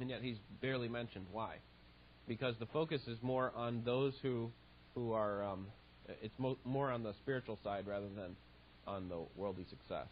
And 0.00 0.10
yet 0.10 0.20
he's 0.22 0.38
barely 0.60 0.88
mentioned. 0.88 1.26
Why? 1.32 1.56
Because 2.26 2.54
the 2.58 2.66
focus 2.66 3.02
is 3.06 3.18
more 3.22 3.52
on 3.54 3.82
those 3.84 4.14
who 4.22 4.50
who 4.94 5.12
are 5.12 5.44
um, 5.44 5.66
it's 6.22 6.34
mo- 6.38 6.58
more 6.64 6.90
on 6.90 7.02
the 7.02 7.12
spiritual 7.22 7.58
side 7.62 7.86
rather 7.86 8.08
than 8.08 8.36
on 8.86 9.08
the 9.08 9.18
worldly 9.36 9.66
success. 9.68 10.08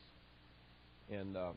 And 1.10 1.36
uh, 1.36 1.52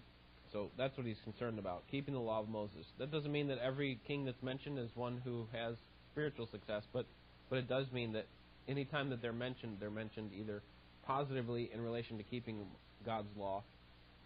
so 0.51 0.69
that's 0.77 0.97
what 0.97 1.05
he's 1.05 1.19
concerned 1.23 1.59
about, 1.59 1.83
keeping 1.91 2.13
the 2.13 2.19
law 2.19 2.39
of 2.39 2.49
Moses. 2.49 2.85
That 2.99 3.11
doesn't 3.11 3.31
mean 3.31 3.47
that 3.47 3.59
every 3.59 3.99
king 4.07 4.25
that's 4.25 4.41
mentioned 4.41 4.79
is 4.79 4.89
one 4.95 5.21
who 5.23 5.47
has 5.51 5.75
spiritual 6.11 6.47
success, 6.51 6.83
but 6.93 7.05
but 7.49 7.57
it 7.57 7.67
does 7.67 7.85
mean 7.91 8.13
that 8.13 8.25
anytime 8.67 9.09
that 9.09 9.21
they're 9.21 9.33
mentioned, 9.33 9.77
they're 9.79 9.89
mentioned 9.89 10.31
either 10.37 10.61
positively 11.05 11.69
in 11.73 11.81
relation 11.81 12.17
to 12.17 12.23
keeping 12.23 12.65
God's 13.05 13.27
law 13.37 13.63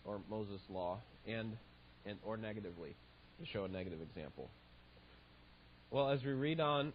or 0.04 0.20
Moses' 0.30 0.62
law, 0.70 1.00
and, 1.28 1.58
and 2.06 2.18
or 2.24 2.38
negatively 2.38 2.96
to 3.40 3.46
show 3.48 3.66
a 3.66 3.68
negative 3.68 4.00
example. 4.02 4.50
Well, 5.90 6.10
as 6.10 6.24
we 6.24 6.32
read 6.32 6.60
on, 6.60 6.94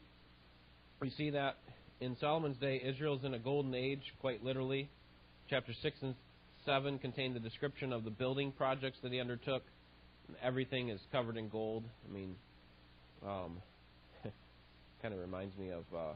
we 1.01 1.11
see 1.11 1.31
that 1.31 1.57
in 2.01 2.17
Solomon's 2.21 2.57
day, 2.57 2.81
Israel's 2.83 3.25
in 3.25 3.35
a 3.35 3.39
golden 3.39 3.75
age, 3.75 4.03
quite 4.21 4.43
literally. 4.45 4.89
Chapter 5.49 5.73
6 5.83 5.97
and 6.03 6.15
7 6.65 6.99
contain 6.99 7.35
the 7.35 7.41
description 7.41 7.93
of 7.93 8.05
the 8.05 8.11
building 8.11 8.53
projects 8.53 8.99
that 9.03 9.13
he 9.13 9.21
undertook. 9.21 9.63
Everything 10.43 10.89
is 10.89 11.01
covered 11.13 11.37
in 11.37 11.49
gold. 11.49 11.85
I 12.09 12.13
mean, 12.13 12.37
um, 13.27 13.61
kind 15.03 15.13
of 15.13 15.21
reminds 15.21 15.57
me 15.59 15.71
of 15.71 15.85
uh, 15.95 16.13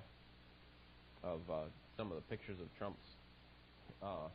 of 1.24 1.40
uh, 1.50 1.54
some 1.96 2.10
of 2.10 2.16
the 2.16 2.22
pictures 2.22 2.58
of 2.60 2.66
Trump's 2.78 3.08
uh, 4.02 4.28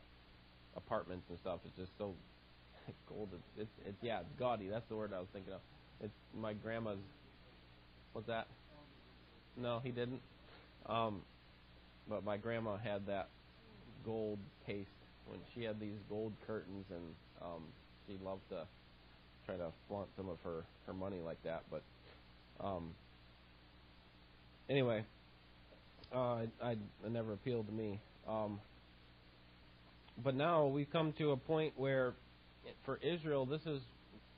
apartments 0.76 1.26
and 1.28 1.38
stuff. 1.38 1.60
It's 1.64 1.76
just 1.76 1.92
so 1.98 2.14
gold. 3.08 3.28
It's, 3.32 3.68
it's, 3.68 3.88
it's 3.88 4.02
yeah, 4.02 4.20
it's 4.20 4.32
gaudy. 4.38 4.68
That's 4.68 4.86
the 4.88 4.96
word 4.96 5.12
I 5.14 5.20
was 5.20 5.28
thinking 5.32 5.52
of. 5.52 5.60
It's 6.02 6.12
my 6.38 6.52
grandma's. 6.52 6.98
What's 8.12 8.26
that? 8.26 8.46
No, 9.56 9.80
he 9.84 9.90
didn't. 9.90 10.20
Um, 10.86 11.20
but 12.08 12.24
my 12.24 12.36
grandma 12.36 12.76
had 12.76 13.06
that 13.06 13.28
gold 14.04 14.38
taste 14.66 14.88
when 15.26 15.38
she 15.54 15.62
had 15.62 15.78
these 15.78 15.98
gold 16.08 16.32
curtains, 16.46 16.86
and 16.90 17.14
um, 17.42 17.62
she 18.06 18.16
loved 18.24 18.48
to 18.50 18.64
try 19.46 19.56
to 19.56 19.68
flaunt 19.88 20.08
some 20.16 20.28
of 20.28 20.38
her 20.42 20.64
her 20.86 20.92
money 20.92 21.18
like 21.24 21.42
that. 21.44 21.62
But 21.70 21.82
um, 22.64 22.90
anyway, 24.68 25.04
uh, 26.14 26.46
I, 26.62 26.76
I 27.04 27.08
never 27.08 27.32
appealed 27.32 27.66
to 27.66 27.72
me. 27.72 28.00
Um, 28.28 28.60
but 30.22 30.34
now 30.34 30.66
we've 30.66 30.90
come 30.90 31.14
to 31.18 31.32
a 31.32 31.36
point 31.36 31.74
where, 31.76 32.14
for 32.84 32.98
Israel, 33.02 33.46
this 33.46 33.62
is 33.66 33.80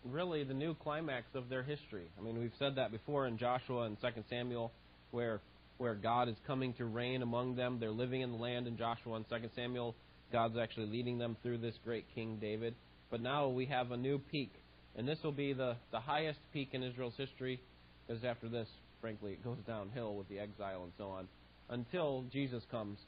really 0.05 0.45
the 0.45 0.55
new 0.55 0.75
climax 0.75 1.26
of 1.35 1.49
their 1.49 1.62
history. 1.62 2.07
I 2.19 2.23
mean, 2.23 2.38
we've 2.38 2.52
said 2.59 2.76
that 2.76 2.91
before 2.93 3.26
in 3.26 3.38
Joshua 3.38 3.83
and 3.83 3.97
Second 4.00 4.25
Samuel, 4.29 4.73
where 5.11 5.41
where 5.79 5.95
God 5.95 6.29
is 6.29 6.37
coming 6.47 6.75
to 6.75 6.85
reign 6.85 7.23
among 7.23 7.57
them. 7.57 7.79
They're 7.81 7.91
living 7.91 8.21
in 8.21 8.31
the 8.31 8.38
land 8.38 8.69
in 8.69 8.76
Joshua 8.76 9.14
and 9.14 9.25
Second 9.29 9.50
Samuel. 9.57 9.97
God's 10.31 10.57
actually 10.57 10.87
leading 10.87 11.19
them 11.19 11.37
through 11.43 11.59
this 11.59 11.75
great 11.85 12.05
King 12.14 12.38
David. 12.41 12.75
But 13.11 13.21
now 13.21 13.49
we 13.49 13.67
have 13.67 13.91
a 13.91 13.97
new 13.97 14.19
peak, 14.31 14.52
and 14.97 15.09
this 15.09 15.19
will 15.25 15.33
be 15.33 15.52
the 15.52 15.76
the 15.91 16.00
highest 16.00 16.38
peak 16.52 16.69
in 16.73 16.83
Israel's 16.83 17.17
history, 17.17 17.61
because 18.07 18.25
after 18.25 18.49
this, 18.49 18.69
frankly, 19.00 19.33
it 19.33 19.43
goes 19.43 19.59
downhill 19.67 20.14
with 20.14 20.29
the 20.29 20.38
exile 20.38 20.85
and 20.85 20.93
so 20.97 21.09
on, 21.09 21.26
until 21.71 22.25
Jesus 22.33 22.62
comes. 22.71 22.99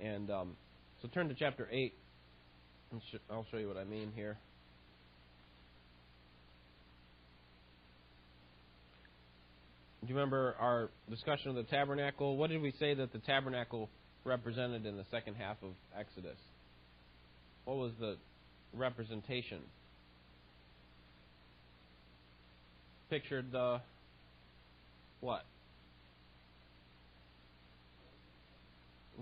And 0.00 0.30
um, 0.30 0.56
so 1.02 1.08
turn 1.08 1.28
to 1.28 1.34
chapter 1.34 1.68
eight. 1.70 1.94
I'll 3.30 3.46
show 3.50 3.58
you 3.58 3.68
what 3.68 3.76
I 3.76 3.84
mean 3.84 4.12
here. 4.14 4.36
Do 10.02 10.08
you 10.08 10.16
remember 10.16 10.54
our 10.60 10.90
discussion 11.08 11.48
of 11.48 11.56
the 11.56 11.62
tabernacle? 11.62 12.36
What 12.36 12.50
did 12.50 12.60
we 12.60 12.72
say 12.78 12.92
that 12.92 13.12
the 13.12 13.20
tabernacle 13.20 13.88
represented 14.24 14.84
in 14.84 14.98
the 14.98 15.04
second 15.10 15.36
half 15.36 15.56
of 15.62 15.70
Exodus? 15.98 16.36
What 17.64 17.78
was 17.78 17.92
the 17.98 18.16
representation? 18.74 19.60
Pictured 23.08 23.50
the 23.50 23.80
what? 25.20 25.44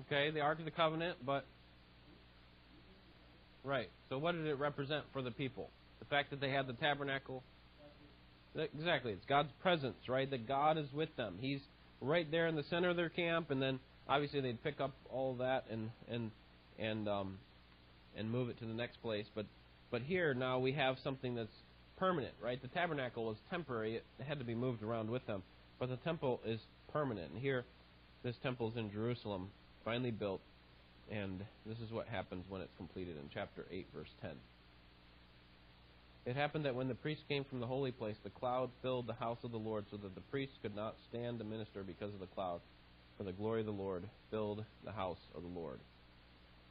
Okay, 0.00 0.30
the 0.30 0.40
Ark 0.40 0.58
of 0.58 0.64
the 0.64 0.70
Covenant, 0.70 1.18
but 1.24 1.44
right. 3.64 3.90
So 4.08 4.18
what 4.18 4.32
did 4.32 4.46
it 4.46 4.58
represent 4.58 5.04
for 5.12 5.22
the 5.22 5.30
people? 5.30 5.70
The 5.98 6.06
fact 6.06 6.30
that 6.30 6.40
they 6.40 6.50
had 6.50 6.66
the 6.66 6.72
tabernacle 6.72 7.42
Exactly. 8.54 9.12
It's 9.12 9.24
God's 9.26 9.50
presence, 9.62 9.96
right? 10.08 10.30
That 10.30 10.46
God 10.46 10.76
is 10.76 10.92
with 10.92 11.14
them. 11.16 11.36
He's 11.40 11.60
right 12.00 12.30
there 12.30 12.46
in 12.48 12.56
the 12.56 12.64
center 12.64 12.90
of 12.90 12.96
their 12.96 13.08
camp, 13.08 13.50
and 13.50 13.62
then 13.62 13.80
obviously 14.08 14.40
they'd 14.40 14.62
pick 14.62 14.80
up 14.80 14.92
all 15.10 15.36
that 15.36 15.64
and 15.70 15.90
and 16.08 16.30
and 16.78 17.08
um, 17.08 17.38
and 18.16 18.30
move 18.30 18.50
it 18.50 18.58
to 18.58 18.66
the 18.66 18.74
next 18.74 19.00
place. 19.00 19.26
But 19.34 19.46
but 19.90 20.02
here 20.02 20.34
now 20.34 20.58
we 20.58 20.72
have 20.72 20.96
something 21.02 21.34
that's 21.34 21.54
permanent, 21.96 22.34
right? 22.42 22.60
The 22.60 22.68
tabernacle 22.68 23.24
was 23.24 23.36
temporary; 23.48 23.96
it 23.96 24.04
had 24.26 24.38
to 24.38 24.44
be 24.44 24.54
moved 24.54 24.82
around 24.82 25.10
with 25.10 25.26
them. 25.26 25.42
But 25.78 25.88
the 25.88 25.96
temple 25.96 26.40
is 26.44 26.60
permanent. 26.92 27.32
And 27.32 27.40
here, 27.40 27.64
this 28.22 28.36
temple 28.42 28.70
is 28.70 28.76
in 28.76 28.90
Jerusalem, 28.92 29.48
finally 29.84 30.10
built, 30.10 30.40
and 31.10 31.40
this 31.66 31.78
is 31.78 31.90
what 31.90 32.08
happens 32.08 32.44
when 32.48 32.60
it's 32.60 32.76
completed 32.76 33.16
in 33.16 33.24
chapter 33.32 33.66
eight, 33.70 33.86
verse 33.94 34.10
ten. 34.20 34.32
It 36.24 36.36
happened 36.36 36.64
that 36.66 36.74
when 36.74 36.88
the 36.88 36.94
priest 36.94 37.22
came 37.28 37.44
from 37.44 37.60
the 37.60 37.66
holy 37.66 37.90
place, 37.90 38.16
the 38.22 38.30
cloud 38.30 38.70
filled 38.80 39.08
the 39.08 39.14
house 39.14 39.38
of 39.42 39.50
the 39.50 39.58
Lord, 39.58 39.84
so 39.90 39.96
that 39.96 40.14
the 40.14 40.20
priests 40.30 40.54
could 40.62 40.76
not 40.76 40.94
stand 41.08 41.38
to 41.38 41.44
minister 41.44 41.82
because 41.82 42.14
of 42.14 42.20
the 42.20 42.26
cloud, 42.26 42.60
for 43.18 43.24
the 43.24 43.32
glory 43.32 43.60
of 43.60 43.66
the 43.66 43.72
Lord 43.72 44.04
filled 44.30 44.64
the 44.84 44.92
house 44.92 45.18
of 45.34 45.42
the 45.42 45.48
Lord. 45.48 45.80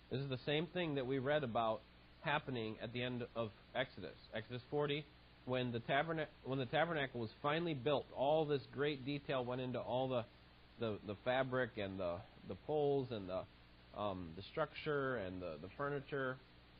This 0.09 0.21
is 0.21 0.29
the 0.29 0.39
same 0.45 0.67
thing 0.67 0.95
that 0.95 1.05
we 1.05 1.19
read 1.19 1.43
about 1.43 1.81
happening 2.21 2.75
at 2.81 2.93
the 2.93 3.03
end 3.03 3.23
of 3.35 3.49
Exodus. 3.75 4.15
Exodus 4.33 4.61
40, 4.69 5.05
when 5.45 5.71
the, 5.71 5.79
tabernacle, 5.79 6.31
when 6.43 6.59
the 6.59 6.65
tabernacle 6.65 7.19
was 7.19 7.29
finally 7.41 7.73
built, 7.73 8.05
all 8.15 8.45
this 8.45 8.61
great 8.73 9.05
detail 9.05 9.43
went 9.43 9.61
into 9.61 9.79
all 9.79 10.07
the, 10.07 10.23
the, 10.81 10.97
the 11.07 11.15
fabric 11.23 11.69
and 11.77 11.97
the, 11.97 12.15
the 12.49 12.55
poles 12.67 13.07
and 13.11 13.29
the, 13.29 13.43
um, 13.97 14.27
the 14.35 14.43
structure 14.51 15.15
and 15.15 15.41
the, 15.41 15.53
the 15.61 15.69
furniture 15.77 16.35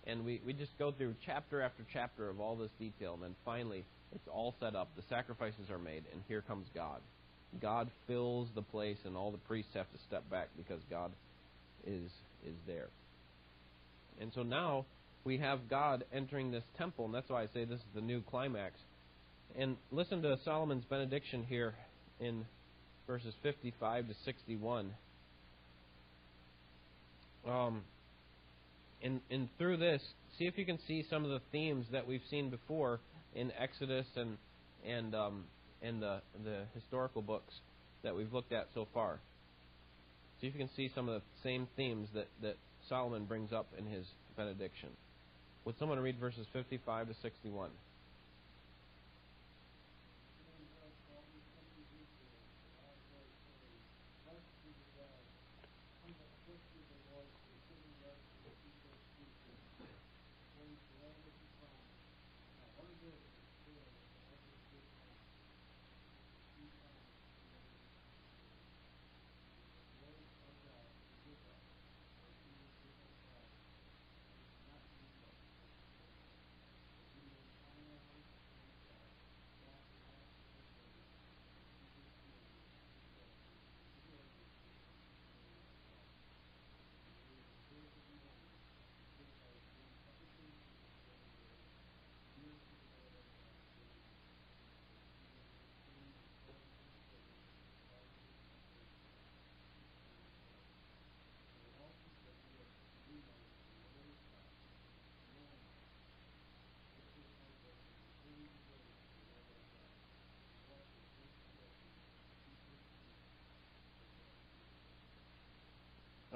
and 0.07 0.25
we, 0.25 0.41
we 0.45 0.53
just 0.53 0.77
go 0.79 0.91
through 0.91 1.15
chapter 1.25 1.61
after 1.61 1.85
chapter 1.93 2.29
of 2.29 2.39
all 2.39 2.55
this 2.55 2.71
detail, 2.79 3.13
and 3.13 3.23
then 3.23 3.35
finally 3.45 3.85
it's 4.11 4.27
all 4.27 4.55
set 4.59 4.75
up. 4.75 4.89
The 4.95 5.03
sacrifices 5.09 5.69
are 5.69 5.77
made, 5.77 6.03
and 6.11 6.21
here 6.27 6.41
comes 6.41 6.67
God. 6.73 7.01
God 7.61 7.89
fills 8.07 8.47
the 8.55 8.61
place, 8.61 8.97
and 9.05 9.15
all 9.15 9.31
the 9.31 9.37
priests 9.37 9.71
have 9.75 9.91
to 9.91 9.99
step 10.07 10.29
back 10.29 10.49
because 10.57 10.81
God 10.89 11.11
is 11.85 12.09
is 12.45 12.55
there. 12.65 12.87
And 14.19 14.31
so 14.33 14.41
now 14.41 14.85
we 15.23 15.37
have 15.37 15.69
God 15.69 16.03
entering 16.13 16.51
this 16.51 16.63
temple, 16.77 17.05
and 17.05 17.13
that's 17.13 17.29
why 17.29 17.43
I 17.43 17.47
say 17.53 17.65
this 17.65 17.79
is 17.79 17.85
the 17.93 18.01
new 18.01 18.21
climax. 18.21 18.75
And 19.55 19.77
listen 19.91 20.21
to 20.23 20.37
Solomon's 20.43 20.85
benediction 20.85 21.43
here 21.47 21.75
in 22.19 22.45
verses 23.07 23.33
55 23.43 24.07
to 24.07 24.13
61. 24.25 24.91
Um, 27.47 27.81
and, 29.03 29.21
and 29.29 29.49
through 29.57 29.77
this, 29.77 30.01
see 30.37 30.45
if 30.45 30.57
you 30.57 30.65
can 30.65 30.79
see 30.87 31.05
some 31.09 31.23
of 31.23 31.31
the 31.31 31.41
themes 31.51 31.85
that 31.91 32.07
we've 32.07 32.21
seen 32.29 32.49
before 32.49 32.99
in 33.35 33.51
Exodus 33.59 34.05
and 34.15 34.37
and 34.85 35.13
um, 35.15 35.43
and 35.81 36.01
the 36.01 36.21
the 36.43 36.63
historical 36.73 37.21
books 37.21 37.53
that 38.03 38.15
we've 38.15 38.33
looked 38.33 38.51
at 38.51 38.67
so 38.73 38.87
far. 38.93 39.19
See 40.39 40.47
if 40.47 40.53
you 40.53 40.59
can 40.59 40.69
see 40.75 40.91
some 40.93 41.07
of 41.07 41.21
the 41.21 41.27
same 41.43 41.67
themes 41.75 42.07
that, 42.15 42.27
that 42.41 42.57
Solomon 42.89 43.25
brings 43.25 43.53
up 43.53 43.67
in 43.77 43.85
his 43.85 44.05
benediction. 44.35 44.89
Would 45.65 45.77
someone 45.77 45.99
read 45.99 46.17
verses 46.19 46.47
55 46.51 47.09
to 47.09 47.13
61? 47.21 47.69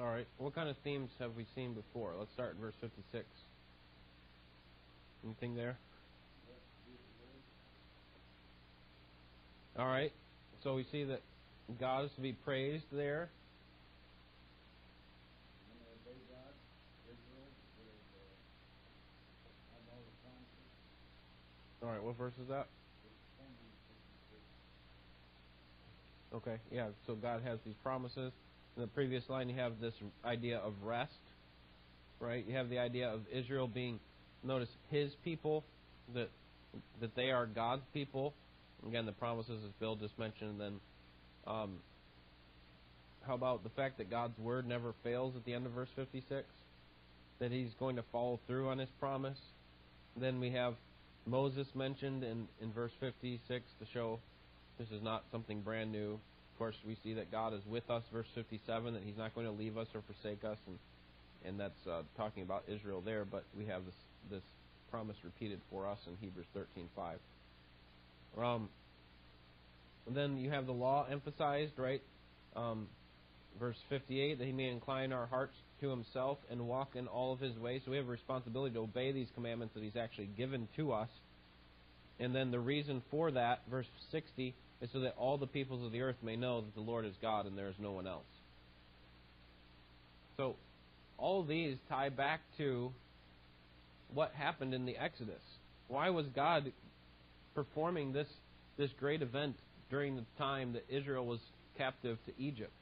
All 0.06 0.12
right. 0.12 0.26
What 0.38 0.54
kind 0.54 0.68
of 0.68 0.76
themes 0.84 1.10
have 1.18 1.32
we 1.36 1.46
seen 1.56 1.74
before? 1.74 2.12
Let's 2.16 2.30
start 2.32 2.54
in 2.54 2.60
verse 2.60 2.76
56. 2.80 3.24
Anything 5.24 5.56
there? 5.56 5.76
All 9.76 9.88
right. 9.88 10.12
So 10.62 10.76
we 10.76 10.86
see 10.92 11.02
that 11.02 11.22
God 11.80 12.04
is 12.04 12.12
to 12.14 12.20
be 12.20 12.32
praised 12.32 12.84
there. 12.92 13.30
All 21.82 21.88
right. 21.88 22.02
What 22.02 22.16
verse 22.16 22.34
is 22.40 22.48
that? 22.48 22.68
Okay. 26.32 26.58
Yeah. 26.70 26.90
So 27.08 27.16
God 27.16 27.42
has 27.42 27.58
these 27.64 27.74
promises. 27.82 28.32
In 28.76 28.82
the 28.82 28.88
previous 28.88 29.24
line, 29.28 29.48
you 29.48 29.56
have 29.56 29.80
this 29.80 29.94
idea 30.24 30.58
of 30.58 30.74
rest, 30.84 31.12
right? 32.20 32.44
You 32.46 32.54
have 32.56 32.68
the 32.68 32.78
idea 32.78 33.08
of 33.08 33.20
Israel 33.32 33.66
being, 33.66 33.98
notice, 34.44 34.68
His 34.90 35.12
people, 35.24 35.64
that 36.14 36.28
that 37.00 37.14
they 37.14 37.30
are 37.30 37.46
God's 37.46 37.84
people. 37.92 38.34
Again, 38.86 39.06
the 39.06 39.12
promises, 39.12 39.60
as 39.64 39.70
Bill 39.80 39.96
just 39.96 40.18
mentioned. 40.18 40.50
And 40.50 40.60
then, 40.60 40.80
um, 41.46 41.70
how 43.26 43.34
about 43.34 43.64
the 43.64 43.70
fact 43.70 43.98
that 43.98 44.10
God's 44.10 44.38
word 44.38 44.68
never 44.68 44.94
fails 45.02 45.34
at 45.36 45.44
the 45.44 45.54
end 45.54 45.66
of 45.66 45.72
verse 45.72 45.88
56? 45.96 46.46
That 47.38 47.50
He's 47.50 47.70
going 47.78 47.96
to 47.96 48.04
follow 48.12 48.40
through 48.46 48.68
on 48.68 48.78
His 48.78 48.88
promise. 49.00 49.38
Then 50.16 50.40
we 50.40 50.50
have 50.52 50.74
Moses 51.26 51.66
mentioned 51.74 52.22
in, 52.22 52.46
in 52.60 52.72
verse 52.72 52.92
56 53.00 53.64
to 53.80 53.86
show 53.92 54.20
this 54.78 54.88
is 54.90 55.02
not 55.02 55.24
something 55.32 55.60
brand 55.60 55.90
new. 55.90 56.18
Of 56.56 56.58
course, 56.58 56.76
we 56.86 56.96
see 57.04 57.12
that 57.12 57.30
God 57.30 57.52
is 57.52 57.60
with 57.68 57.90
us, 57.90 58.02
verse 58.10 58.24
57, 58.34 58.94
that 58.94 59.02
He's 59.04 59.18
not 59.18 59.34
going 59.34 59.46
to 59.46 59.52
leave 59.52 59.76
us 59.76 59.88
or 59.94 60.00
forsake 60.00 60.42
us, 60.42 60.56
and 60.66 60.78
and 61.44 61.60
that's 61.60 61.86
uh, 61.86 62.00
talking 62.16 62.42
about 62.44 62.64
Israel 62.66 63.02
there. 63.04 63.26
But 63.26 63.44
we 63.54 63.66
have 63.66 63.84
this 63.84 63.94
this 64.30 64.42
promise 64.90 65.16
repeated 65.22 65.60
for 65.68 65.86
us 65.86 65.98
in 66.06 66.16
Hebrews 66.16 66.46
13:5. 66.56 68.42
Um, 68.42 68.70
then 70.08 70.38
you 70.38 70.48
have 70.48 70.64
the 70.64 70.72
law 70.72 71.06
emphasized, 71.10 71.72
right? 71.76 72.00
Um, 72.56 72.88
verse 73.60 73.76
58 73.90 74.38
that 74.38 74.46
He 74.46 74.52
may 74.52 74.70
incline 74.70 75.12
our 75.12 75.26
hearts 75.26 75.56
to 75.82 75.90
Himself 75.90 76.38
and 76.50 76.66
walk 76.66 76.96
in 76.96 77.06
all 77.06 77.34
of 77.34 77.40
His 77.40 77.54
ways. 77.58 77.82
So 77.84 77.90
we 77.90 77.98
have 77.98 78.06
a 78.06 78.10
responsibility 78.10 78.72
to 78.76 78.80
obey 78.80 79.12
these 79.12 79.28
commandments 79.34 79.74
that 79.74 79.82
He's 79.82 79.96
actually 79.96 80.30
given 80.38 80.68
to 80.76 80.92
us. 80.92 81.10
And 82.18 82.34
then 82.34 82.50
the 82.50 82.60
reason 82.60 83.02
for 83.10 83.30
that, 83.32 83.60
verse 83.70 83.84
60, 84.10 84.54
is 84.80 84.90
so 84.92 85.00
that 85.00 85.14
all 85.16 85.38
the 85.38 85.46
peoples 85.46 85.84
of 85.84 85.92
the 85.92 86.00
earth 86.02 86.16
may 86.22 86.36
know 86.36 86.60
that 86.60 86.74
the 86.74 86.80
Lord 86.80 87.04
is 87.06 87.14
God 87.22 87.46
and 87.46 87.56
there 87.56 87.68
is 87.68 87.76
no 87.78 87.92
one 87.92 88.06
else. 88.06 88.24
So 90.36 90.56
all 91.18 91.44
these 91.44 91.76
tie 91.88 92.10
back 92.10 92.40
to 92.58 92.92
what 94.12 94.32
happened 94.32 94.74
in 94.74 94.86
the 94.86 94.96
Exodus. 94.96 95.40
Why 95.88 96.10
was 96.10 96.26
God 96.34 96.72
performing 97.54 98.12
this 98.12 98.28
this 98.76 98.90
great 99.00 99.22
event 99.22 99.56
during 99.90 100.16
the 100.16 100.24
time 100.36 100.74
that 100.74 100.84
Israel 100.88 101.24
was 101.24 101.40
captive 101.78 102.18
to 102.26 102.32
Egypt? 102.42 102.72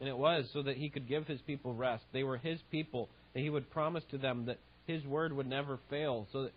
And 0.00 0.08
it 0.08 0.16
was 0.16 0.44
so 0.52 0.62
that 0.62 0.76
he 0.76 0.88
could 0.90 1.08
give 1.08 1.26
his 1.26 1.40
people 1.40 1.74
rest. 1.74 2.04
They 2.12 2.22
were 2.22 2.36
his 2.36 2.60
people, 2.70 3.08
and 3.34 3.42
he 3.42 3.50
would 3.50 3.68
promise 3.70 4.04
to 4.12 4.18
them 4.18 4.46
that 4.46 4.58
his 4.86 5.04
word 5.04 5.32
would 5.32 5.48
never 5.48 5.80
fail, 5.90 6.28
so 6.32 6.44
that 6.44 6.52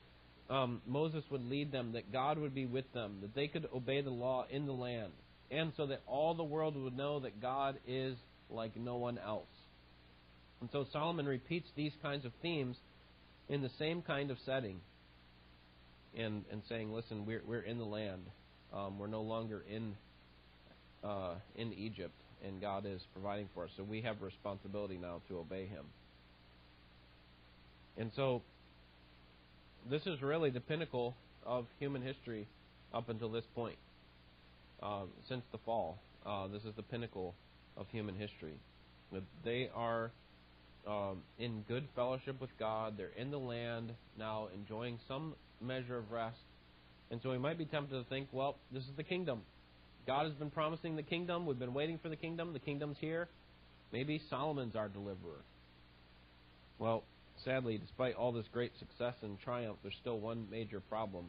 um, 0.50 0.82
Moses 0.86 1.24
would 1.30 1.50
lead 1.50 1.72
them, 1.72 1.94
that 1.94 2.12
God 2.12 2.38
would 2.38 2.54
be 2.54 2.66
with 2.66 2.92
them, 2.94 3.18
that 3.22 3.34
they 3.36 3.48
could 3.48 3.68
obey 3.74 4.02
the 4.02 4.10
law 4.10 4.46
in 4.50 4.66
the 4.66 4.74
land, 4.74 5.12
and 5.50 5.72
so 5.78 5.86
that 5.88 6.02
all 6.08 6.34
the 6.34 6.44
world 6.44 6.76
would 6.76 6.96
know 6.96 7.20
that 7.22 7.42
God 7.42 7.78
is 7.88 8.16
like 8.50 8.76
no 8.76 8.98
one 8.98 9.18
else. 9.18 9.46
And 10.60 10.70
so 10.72 10.86
Solomon 10.92 11.26
repeats 11.26 11.68
these 11.76 11.94
kinds 12.02 12.26
of 12.26 12.32
themes 12.42 12.78
in 13.50 13.62
the 13.62 13.72
same 13.80 14.02
kind 14.02 14.30
of 14.32 14.38
setting, 14.46 14.80
and 16.18 16.44
and 16.52 16.62
saying, 16.70 16.94
"Listen, 16.94 17.26
we're 17.26 17.42
we're 17.46 17.62
in 17.62 17.78
the 17.78 17.86
land. 17.86 18.24
Um, 18.74 19.00
we're 19.00 19.08
no 19.08 19.22
longer 19.22 19.64
in 19.70 19.96
uh, 21.04 21.36
in 21.56 21.74
Egypt, 21.74 22.14
and 22.46 22.62
God 22.62 22.86
is 22.86 23.02
providing 23.14 23.50
for 23.54 23.66
us. 23.66 23.72
So 23.76 23.84
we 23.84 24.02
have 24.02 24.22
responsibility 24.22 24.98
now 24.98 25.22
to 25.30 25.40
obey 25.40 25.66
Him." 25.66 25.86
And 27.98 28.12
so 28.16 28.42
this 29.90 30.02
is 30.06 30.22
really 30.22 30.50
the 30.50 30.60
pinnacle 30.60 31.16
of 31.46 31.66
human 31.80 32.02
history 32.02 32.48
up 32.94 33.10
until 33.10 33.30
this 33.30 33.46
point. 33.56 33.78
Uh, 34.82 35.04
since 35.28 35.44
the 35.52 35.58
fall, 35.60 36.00
uh, 36.26 36.48
this 36.48 36.64
is 36.64 36.76
the 36.76 36.84
pinnacle 36.84 37.36
of 37.78 37.88
human 37.92 38.16
history. 38.16 38.60
They 39.44 39.70
are 39.76 40.12
um, 40.88 41.22
in 41.38 41.64
good 41.68 41.88
fellowship 41.96 42.40
with 42.42 42.50
God. 42.58 42.96
They're 42.98 43.12
in 43.18 43.32
the 43.32 43.38
land 43.38 43.92
now, 44.18 44.48
enjoying 44.54 45.00
some 45.08 45.36
measure 45.62 45.98
of 45.98 46.12
rest. 46.12 46.38
And 47.12 47.20
so 47.22 47.32
we 47.32 47.38
might 47.38 47.58
be 47.58 47.66
tempted 47.66 47.94
to 47.96 48.10
think, 48.10 48.30
well, 48.32 48.56
this 48.72 48.84
is 48.84 48.96
the 48.96 49.04
kingdom. 49.04 49.42
God 50.08 50.26
has 50.26 50.34
been 50.34 50.50
promising 50.50 50.96
the 50.96 51.04
kingdom. 51.04 51.46
We've 51.46 51.60
been 51.60 51.74
waiting 51.74 52.00
for 52.02 52.10
the 52.10 52.16
kingdom. 52.16 52.54
The 52.54 52.60
kingdom's 52.60 52.98
here. 53.00 53.28
Maybe 53.92 54.22
Solomon's 54.30 54.76
our 54.76 54.88
deliverer. 54.88 55.44
Well, 56.80 57.04
sadly, 57.44 57.78
despite 57.78 58.16
all 58.16 58.32
this 58.32 58.46
great 58.52 58.72
success 58.80 59.16
and 59.22 59.40
triumph, 59.40 59.78
there's 59.82 59.96
still 60.00 60.20
one 60.20 60.48
major 60.50 60.80
problem, 60.80 61.26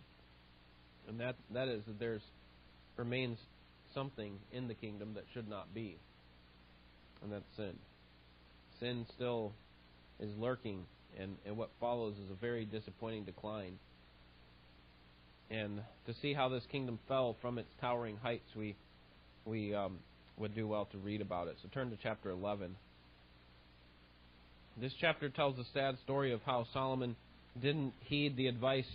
and 1.09 1.21
that 1.21 1.37
that 1.53 1.69
is 1.69 1.83
that 1.87 1.99
there's 1.99 2.23
remains 2.97 3.39
something 3.95 4.39
in 4.53 4.69
the 4.69 4.75
kingdom 4.75 5.15
that 5.15 5.25
should 5.33 5.49
not 5.49 5.73
be, 5.75 5.97
and 7.23 7.33
that's 7.33 7.45
sin. 7.57 7.75
Sin 8.81 9.07
still 9.15 9.53
is 10.21 10.31
lurking, 10.39 10.85
and, 11.19 11.37
and 11.47 11.57
what 11.57 11.71
follows 11.81 12.15
is 12.15 12.31
a 12.31 12.35
very 12.35 12.65
disappointing 12.65 13.25
decline. 13.25 13.79
And 15.51 15.83
to 16.07 16.15
see 16.23 16.33
how 16.33 16.49
this 16.49 16.65
kingdom 16.71 16.99
fell 17.09 17.37
from 17.43 17.59
its 17.59 17.69
towering 17.81 18.17
heights, 18.23 18.49
we 18.57 18.77
we 19.45 19.75
um, 19.75 19.99
would 20.39 20.55
do 20.55 20.67
well 20.67 20.87
to 20.87 20.99
read 20.99 21.21
about 21.21 21.49
it. 21.49 21.57
So 21.63 21.69
turn 21.69 21.91
to 21.91 21.99
chapter 22.03 22.31
11. 22.31 22.77
This 24.81 24.93
chapter 25.01 25.29
tells 25.29 25.57
the 25.57 25.67
sad 25.75 25.99
story 26.03 26.33
of 26.33 26.41
how 26.43 26.67
Solomon 26.73 27.15
didn't 27.61 27.93
heed 28.01 28.37
the 28.37 28.47
advice 28.47 28.89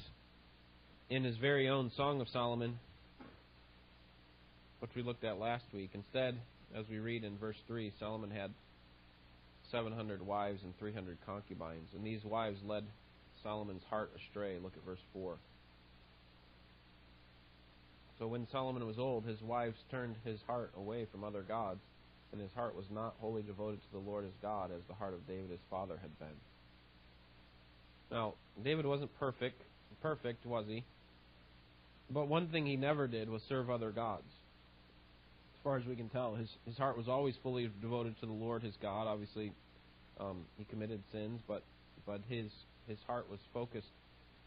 in 1.09 1.23
his 1.23 1.37
very 1.37 1.69
own 1.69 1.91
Song 1.95 2.19
of 2.19 2.27
Solomon, 2.29 2.79
which 4.79 4.89
we 4.95 5.03
looked 5.03 5.23
at 5.23 5.39
last 5.39 5.65
week. 5.73 5.91
Instead, 5.93 6.35
as 6.75 6.85
we 6.89 6.97
read 6.97 7.23
in 7.23 7.37
verse 7.37 7.55
3, 7.67 7.93
Solomon 7.99 8.31
had 8.31 8.51
700 9.71 10.25
wives 10.25 10.61
and 10.63 10.77
300 10.79 11.17
concubines, 11.25 11.89
and 11.95 12.03
these 12.03 12.23
wives 12.23 12.57
led 12.65 12.83
Solomon's 13.43 13.83
heart 13.89 14.09
astray. 14.15 14.57
Look 14.61 14.73
at 14.75 14.83
verse 14.83 14.99
4. 15.13 15.35
So 18.17 18.27
when 18.27 18.47
Solomon 18.51 18.87
was 18.87 18.97
old, 18.97 19.25
his 19.25 19.41
wives 19.43 19.77
turned 19.91 20.15
his 20.25 20.39
heart 20.47 20.71
away 20.75 21.05
from 21.11 21.23
other 21.23 21.43
gods 21.43 21.81
and 22.31 22.41
his 22.41 22.51
heart 22.55 22.75
was 22.75 22.85
not 22.91 23.15
wholly 23.19 23.41
devoted 23.41 23.81
to 23.81 23.91
the 23.91 24.09
Lord 24.09 24.25
his 24.25 24.33
God 24.41 24.71
as 24.71 24.81
the 24.87 24.93
heart 24.93 25.13
of 25.13 25.25
David 25.27 25.49
his 25.49 25.59
father 25.69 25.97
had 26.01 26.17
been. 26.19 26.27
Now, 28.11 28.33
David 28.63 28.85
wasn't 28.85 29.17
perfect, 29.19 29.61
perfect 30.01 30.45
was 30.45 30.65
he? 30.67 30.83
But 32.09 32.27
one 32.27 32.47
thing 32.47 32.65
he 32.65 32.77
never 32.77 33.07
did 33.07 33.29
was 33.29 33.41
serve 33.49 33.69
other 33.69 33.91
gods. 33.91 34.27
As 35.55 35.63
far 35.63 35.77
as 35.77 35.85
we 35.85 35.95
can 35.95 36.09
tell, 36.09 36.35
his 36.35 36.49
his 36.65 36.77
heart 36.77 36.97
was 36.97 37.07
always 37.09 37.35
fully 37.43 37.69
devoted 37.81 38.17
to 38.21 38.25
the 38.25 38.31
Lord 38.31 38.63
his 38.63 38.75
God. 38.81 39.07
Obviously, 39.07 39.51
um, 40.19 40.45
he 40.57 40.63
committed 40.65 41.01
sins, 41.11 41.41
but 41.47 41.63
but 42.05 42.21
his 42.29 42.45
his 42.87 42.97
heart 43.05 43.29
was 43.29 43.39
focused 43.53 43.87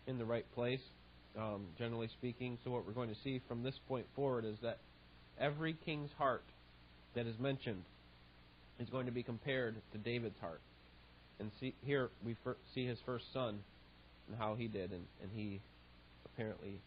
in 0.06 0.16
the 0.16 0.24
right 0.24 0.46
place, 0.54 0.80
um, 1.38 1.66
generally 1.78 2.08
speaking. 2.18 2.56
So 2.64 2.70
what 2.70 2.86
we're 2.86 2.92
going 2.94 3.10
to 3.10 3.20
see 3.22 3.42
from 3.46 3.62
this 3.62 3.74
point 3.86 4.06
forward 4.16 4.46
is 4.46 4.56
that 4.62 4.78
every 5.38 5.74
king's 5.84 6.10
heart 6.16 6.44
that 7.14 7.26
is 7.26 7.38
mentioned 7.38 7.82
is 8.78 8.88
going 8.88 9.06
to 9.06 9.12
be 9.12 9.22
compared 9.22 9.76
to 9.92 9.98
David's 9.98 10.38
heart. 10.40 10.60
And 11.38 11.50
see, 11.60 11.74
here 11.84 12.10
we 12.24 12.36
see 12.74 12.86
his 12.86 12.98
first 13.04 13.24
son 13.32 13.60
and 14.28 14.38
how 14.38 14.54
he 14.54 14.68
did, 14.68 14.92
and, 14.92 15.04
and 15.22 15.30
he 15.34 15.60
apparently 16.24 16.80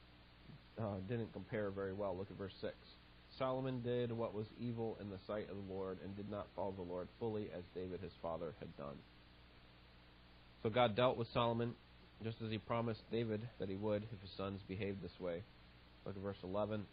uh, 0.79 0.97
didn't 1.07 1.33
compare 1.33 1.69
very 1.71 1.93
well. 1.93 2.15
Look 2.17 2.31
at 2.31 2.38
verse 2.38 2.53
6. 2.62 2.73
Solomon 3.38 3.81
did 3.81 4.12
what 4.12 4.33
was 4.33 4.45
evil 4.59 4.97
in 5.01 5.09
the 5.09 5.17
sight 5.25 5.49
of 5.49 5.55
the 5.55 5.73
Lord 5.73 5.97
and 6.03 6.15
did 6.15 6.29
not 6.29 6.47
follow 6.55 6.71
the 6.71 6.83
Lord 6.83 7.07
fully 7.19 7.49
as 7.55 7.63
David 7.73 7.99
his 8.01 8.12
father 8.21 8.53
had 8.59 8.75
done. 8.77 8.95
So 10.62 10.69
God 10.69 10.95
dealt 10.95 11.17
with 11.17 11.27
Solomon 11.33 11.73
just 12.23 12.38
as 12.43 12.51
he 12.51 12.57
promised 12.57 13.01
David 13.12 13.41
that 13.59 13.69
he 13.69 13.75
would 13.75 14.03
if 14.03 14.21
his 14.21 14.29
sons 14.38 14.62
behaved 14.67 15.01
this 15.01 15.19
way. 15.19 15.41
Look 16.05 16.15
at 16.15 16.21
verse 16.21 16.38
11. 16.43 16.86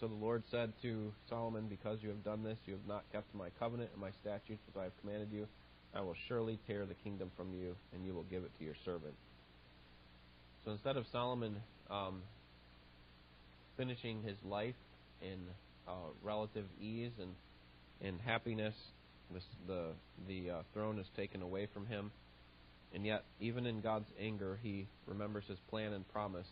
So 0.00 0.08
the 0.08 0.14
Lord 0.14 0.42
said 0.50 0.72
to 0.80 1.12
Solomon, 1.28 1.66
Because 1.68 1.98
you 2.00 2.08
have 2.08 2.24
done 2.24 2.42
this, 2.42 2.56
you 2.64 2.72
have 2.72 2.86
not 2.88 3.04
kept 3.12 3.34
my 3.34 3.48
covenant 3.58 3.90
and 3.92 4.00
my 4.00 4.10
statutes 4.22 4.62
which 4.66 4.80
I 4.80 4.84
have 4.84 4.98
commanded 5.02 5.28
you, 5.30 5.46
I 5.94 6.00
will 6.00 6.16
surely 6.26 6.58
tear 6.66 6.86
the 6.86 6.94
kingdom 6.94 7.30
from 7.36 7.52
you, 7.52 7.76
and 7.92 8.06
you 8.06 8.14
will 8.14 8.24
give 8.24 8.42
it 8.42 8.50
to 8.58 8.64
your 8.64 8.76
servant. 8.84 9.12
So 10.64 10.70
instead 10.70 10.96
of 10.96 11.04
Solomon 11.12 11.56
um, 11.90 12.22
finishing 13.76 14.22
his 14.22 14.36
life 14.42 14.74
in 15.20 15.38
uh, 15.86 15.92
relative 16.22 16.64
ease 16.80 17.12
and, 17.20 17.34
and 18.00 18.20
happiness, 18.20 18.74
the 19.32 19.40
the, 19.66 19.86
the 20.26 20.50
uh, 20.50 20.62
throne 20.72 20.98
is 20.98 21.06
taken 21.14 21.42
away 21.42 21.68
from 21.74 21.86
him, 21.86 22.10
and 22.94 23.04
yet 23.04 23.24
even 23.38 23.66
in 23.66 23.80
God's 23.80 24.08
anger, 24.18 24.58
he 24.62 24.86
remembers 25.06 25.44
his 25.46 25.58
plan 25.68 25.92
and 25.92 26.08
promise. 26.10 26.46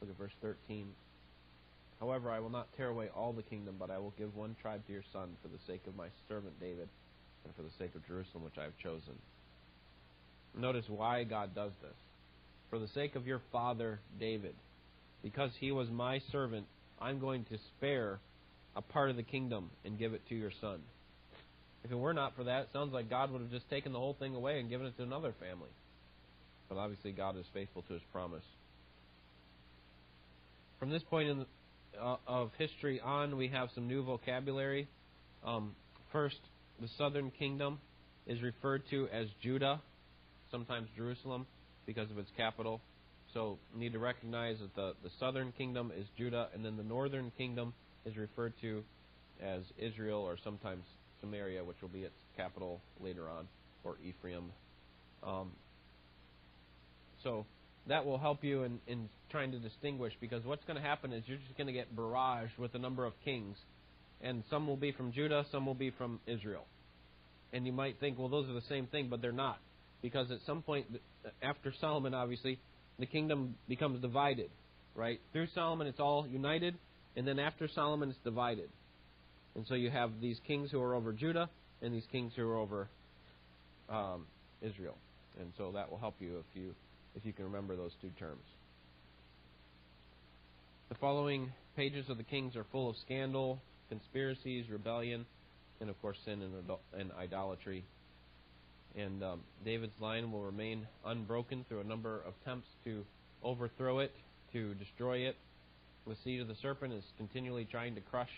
Look 0.00 0.10
at 0.10 0.18
verse 0.18 0.32
13. 0.40 0.86
However, 2.02 2.32
I 2.32 2.40
will 2.40 2.50
not 2.50 2.66
tear 2.76 2.88
away 2.88 3.10
all 3.14 3.32
the 3.32 3.44
kingdom, 3.44 3.76
but 3.78 3.88
I 3.88 3.98
will 3.98 4.12
give 4.18 4.34
one 4.34 4.56
tribe 4.60 4.84
to 4.88 4.92
your 4.92 5.04
son 5.12 5.28
for 5.40 5.46
the 5.46 5.62
sake 5.68 5.82
of 5.86 5.94
my 5.94 6.08
servant 6.28 6.58
David 6.58 6.88
and 7.44 7.54
for 7.54 7.62
the 7.62 7.70
sake 7.78 7.94
of 7.94 8.04
Jerusalem, 8.08 8.42
which 8.42 8.58
I 8.58 8.64
have 8.64 8.76
chosen. 8.82 9.14
Notice 10.58 10.84
why 10.88 11.22
God 11.22 11.54
does 11.54 11.70
this. 11.80 11.94
For 12.70 12.80
the 12.80 12.88
sake 12.88 13.14
of 13.14 13.28
your 13.28 13.40
father 13.52 14.00
David, 14.18 14.56
because 15.22 15.52
he 15.60 15.70
was 15.70 15.88
my 15.90 16.20
servant, 16.32 16.66
I'm 17.00 17.20
going 17.20 17.44
to 17.44 17.58
spare 17.76 18.18
a 18.74 18.82
part 18.82 19.10
of 19.10 19.16
the 19.16 19.22
kingdom 19.22 19.70
and 19.84 19.96
give 19.96 20.12
it 20.12 20.22
to 20.28 20.34
your 20.34 20.50
son. 20.60 20.80
If 21.84 21.92
it 21.92 21.96
were 21.96 22.14
not 22.14 22.34
for 22.34 22.42
that, 22.44 22.62
it 22.62 22.68
sounds 22.72 22.92
like 22.92 23.10
God 23.10 23.30
would 23.30 23.42
have 23.42 23.50
just 23.52 23.70
taken 23.70 23.92
the 23.92 24.00
whole 24.00 24.16
thing 24.18 24.34
away 24.34 24.58
and 24.58 24.68
given 24.68 24.88
it 24.88 24.96
to 24.96 25.04
another 25.04 25.34
family. 25.38 25.70
But 26.68 26.78
obviously, 26.78 27.12
God 27.12 27.38
is 27.38 27.44
faithful 27.54 27.82
to 27.82 27.92
his 27.92 28.02
promise. 28.12 28.44
From 30.80 30.90
this 30.90 31.02
point 31.04 31.28
in, 31.28 31.46
uh, 32.00 32.16
of 32.26 32.50
history 32.58 33.00
on, 33.00 33.36
we 33.36 33.48
have 33.48 33.68
some 33.74 33.88
new 33.88 34.04
vocabulary. 34.04 34.88
Um, 35.44 35.74
first, 36.12 36.38
the 36.80 36.88
southern 36.98 37.30
kingdom 37.30 37.78
is 38.26 38.40
referred 38.42 38.82
to 38.90 39.08
as 39.12 39.26
Judah, 39.42 39.80
sometimes 40.50 40.88
Jerusalem, 40.96 41.46
because 41.86 42.10
of 42.10 42.18
its 42.18 42.30
capital. 42.36 42.80
So, 43.34 43.58
you 43.74 43.80
need 43.80 43.92
to 43.92 43.98
recognize 43.98 44.58
that 44.60 44.74
the, 44.74 44.92
the 45.02 45.10
southern 45.18 45.52
kingdom 45.52 45.90
is 45.96 46.06
Judah, 46.18 46.48
and 46.54 46.64
then 46.64 46.76
the 46.76 46.82
northern 46.82 47.32
kingdom 47.38 47.72
is 48.04 48.16
referred 48.16 48.52
to 48.60 48.84
as 49.42 49.62
Israel 49.78 50.20
or 50.20 50.36
sometimes 50.42 50.84
Samaria, 51.20 51.64
which 51.64 51.76
will 51.80 51.88
be 51.88 52.02
its 52.02 52.14
capital 52.36 52.80
later 53.00 53.28
on, 53.28 53.48
or 53.84 53.96
Ephraim. 54.04 54.52
Um, 55.22 55.52
so 57.22 57.46
that 57.88 58.04
will 58.06 58.18
help 58.18 58.44
you 58.44 58.62
in, 58.62 58.78
in 58.86 59.08
trying 59.30 59.50
to 59.52 59.58
distinguish 59.58 60.12
because 60.20 60.44
what's 60.44 60.64
going 60.64 60.76
to 60.76 60.82
happen 60.82 61.12
is 61.12 61.24
you're 61.26 61.38
just 61.38 61.56
going 61.56 61.66
to 61.66 61.72
get 61.72 61.94
barraged 61.96 62.56
with 62.58 62.74
a 62.74 62.78
number 62.78 63.04
of 63.04 63.12
kings. 63.24 63.56
And 64.20 64.44
some 64.50 64.68
will 64.68 64.76
be 64.76 64.92
from 64.92 65.12
Judah, 65.12 65.44
some 65.50 65.66
will 65.66 65.74
be 65.74 65.90
from 65.90 66.20
Israel. 66.26 66.64
And 67.52 67.66
you 67.66 67.72
might 67.72 67.98
think, 67.98 68.18
well, 68.18 68.28
those 68.28 68.48
are 68.48 68.54
the 68.54 68.62
same 68.68 68.86
thing, 68.86 69.08
but 69.08 69.20
they're 69.20 69.32
not. 69.32 69.58
Because 70.00 70.30
at 70.30 70.38
some 70.46 70.62
point, 70.62 70.86
after 71.42 71.72
Solomon, 71.80 72.14
obviously, 72.14 72.58
the 72.98 73.06
kingdom 73.06 73.56
becomes 73.68 74.00
divided, 74.00 74.50
right? 74.94 75.20
Through 75.32 75.48
Solomon, 75.54 75.86
it's 75.86 76.00
all 76.00 76.26
united, 76.26 76.76
and 77.16 77.26
then 77.26 77.38
after 77.38 77.68
Solomon, 77.68 78.10
it's 78.10 78.18
divided. 78.24 78.68
And 79.54 79.66
so 79.66 79.74
you 79.74 79.90
have 79.90 80.20
these 80.20 80.38
kings 80.46 80.70
who 80.70 80.80
are 80.80 80.94
over 80.94 81.12
Judah 81.12 81.50
and 81.82 81.92
these 81.92 82.06
kings 82.10 82.32
who 82.36 82.42
are 82.42 82.56
over 82.56 82.88
um, 83.88 84.26
Israel. 84.62 84.96
And 85.40 85.52
so 85.58 85.72
that 85.74 85.90
will 85.90 85.98
help 85.98 86.14
you 86.20 86.38
if 86.38 86.56
you 86.56 86.74
if 87.14 87.24
you 87.24 87.32
can 87.32 87.44
remember 87.44 87.76
those 87.76 87.92
two 88.00 88.10
terms. 88.18 88.44
The 90.88 90.94
following 90.96 91.50
pages 91.76 92.08
of 92.08 92.18
the 92.18 92.22
Kings 92.22 92.54
are 92.56 92.64
full 92.70 92.90
of 92.90 92.96
scandal, 93.04 93.60
conspiracies, 93.88 94.68
rebellion, 94.70 95.24
and 95.80 95.88
of 95.88 96.00
course 96.02 96.18
sin 96.24 96.42
and, 96.92 97.10
idolatry. 97.18 97.84
And 98.96 99.22
um, 99.22 99.40
David's 99.64 99.98
line 100.00 100.30
will 100.30 100.42
remain 100.42 100.86
unbroken 101.04 101.64
through 101.68 101.80
a 101.80 101.84
number 101.84 102.20
of 102.26 102.34
attempts 102.42 102.68
to 102.84 103.04
overthrow 103.42 104.00
it, 104.00 104.12
to 104.52 104.74
destroy 104.74 105.20
it. 105.20 105.36
The 106.06 106.16
seed 106.24 106.40
of 106.40 106.48
the 106.48 106.56
serpent 106.60 106.92
is 106.92 107.04
continually 107.16 107.64
trying 107.64 107.94
to 107.94 108.00
crush 108.00 108.30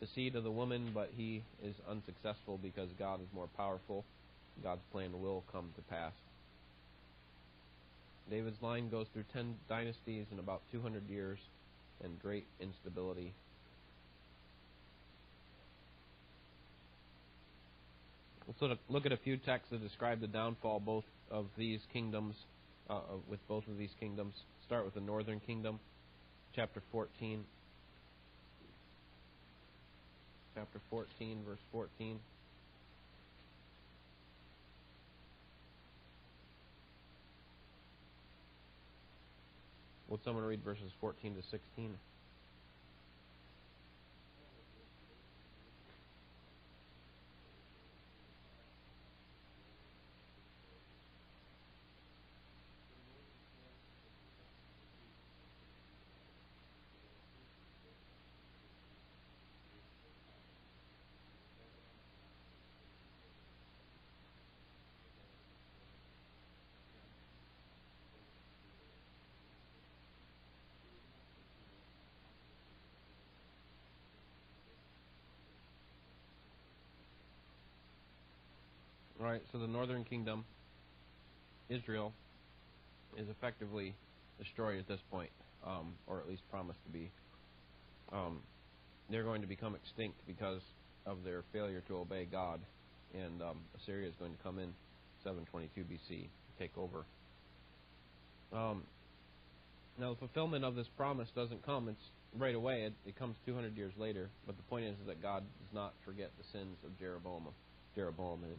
the 0.00 0.08
seed 0.14 0.34
of 0.34 0.42
the 0.42 0.50
woman, 0.50 0.90
but 0.92 1.10
he 1.16 1.42
is 1.62 1.74
unsuccessful 1.88 2.58
because 2.62 2.88
God 2.98 3.20
is 3.20 3.28
more 3.32 3.48
powerful. 3.56 4.04
God's 4.62 4.82
plan 4.92 5.20
will 5.20 5.44
come 5.52 5.70
to 5.76 5.82
pass. 5.82 6.12
David's 8.30 8.60
line 8.62 8.88
goes 8.88 9.06
through 9.12 9.24
10 9.32 9.54
dynasties 9.68 10.26
in 10.32 10.38
about 10.38 10.62
200 10.72 11.08
years 11.08 11.38
and 12.02 12.20
great 12.20 12.46
instability. 12.60 13.32
Let's 18.46 18.78
look 18.88 19.06
at 19.06 19.12
a 19.12 19.16
few 19.16 19.36
texts 19.36 19.70
that 19.70 19.82
describe 19.82 20.20
the 20.20 20.26
downfall 20.26 20.80
both 20.80 21.04
of 21.30 21.46
these 21.56 21.80
kingdoms, 21.92 22.34
uh, 22.90 23.00
with 23.28 23.40
both 23.48 23.66
of 23.68 23.78
these 23.78 23.92
kingdoms. 23.98 24.34
Start 24.66 24.84
with 24.84 24.94
the 24.94 25.00
northern 25.00 25.40
kingdom, 25.40 25.80
chapter 26.54 26.82
14. 26.92 27.44
chapter 30.54 30.80
14, 30.90 31.38
verse 31.46 31.58
14. 31.72 32.18
Would 40.14 40.22
someone 40.22 40.44
read 40.44 40.62
verses 40.62 40.92
14 41.00 41.34
to 41.34 41.42
16? 41.42 41.98
Right, 79.34 79.42
so 79.50 79.58
the 79.58 79.66
northern 79.66 80.04
kingdom, 80.04 80.44
Israel, 81.68 82.12
is 83.18 83.26
effectively 83.28 83.92
destroyed 84.38 84.78
at 84.78 84.86
this 84.86 85.00
point, 85.10 85.30
um, 85.66 85.94
or 86.06 86.20
at 86.20 86.28
least 86.28 86.42
promised 86.52 86.78
to 86.86 86.92
be. 86.92 87.10
Um, 88.12 88.38
they're 89.10 89.24
going 89.24 89.40
to 89.40 89.48
become 89.48 89.74
extinct 89.74 90.16
because 90.24 90.60
of 91.04 91.24
their 91.24 91.42
failure 91.52 91.82
to 91.88 91.96
obey 91.96 92.28
God, 92.30 92.60
and 93.12 93.42
um, 93.42 93.56
Assyria 93.76 94.06
is 94.06 94.14
going 94.20 94.30
to 94.30 94.38
come 94.44 94.60
in 94.60 94.72
722 95.24 95.80
BC 95.80 96.08
to 96.08 96.28
take 96.56 96.70
over. 96.78 97.04
Um, 98.52 98.84
now, 99.98 100.10
the 100.12 100.18
fulfillment 100.20 100.64
of 100.64 100.76
this 100.76 100.86
promise 100.96 101.28
doesn't 101.34 101.66
come 101.66 101.88
it's 101.88 102.06
right 102.38 102.54
away. 102.54 102.82
It, 102.82 102.92
it 103.04 103.18
comes 103.18 103.34
200 103.46 103.76
years 103.76 103.94
later. 103.98 104.28
But 104.46 104.56
the 104.56 104.62
point 104.70 104.84
is, 104.84 104.94
is 105.00 105.08
that 105.08 105.20
God 105.20 105.40
does 105.40 105.74
not 105.74 105.92
forget 106.04 106.30
the 106.38 106.44
sins 106.56 106.76
of 106.86 106.96
Jeroboam. 107.00 107.48
Jeroboam, 107.96 108.44
and 108.44 108.54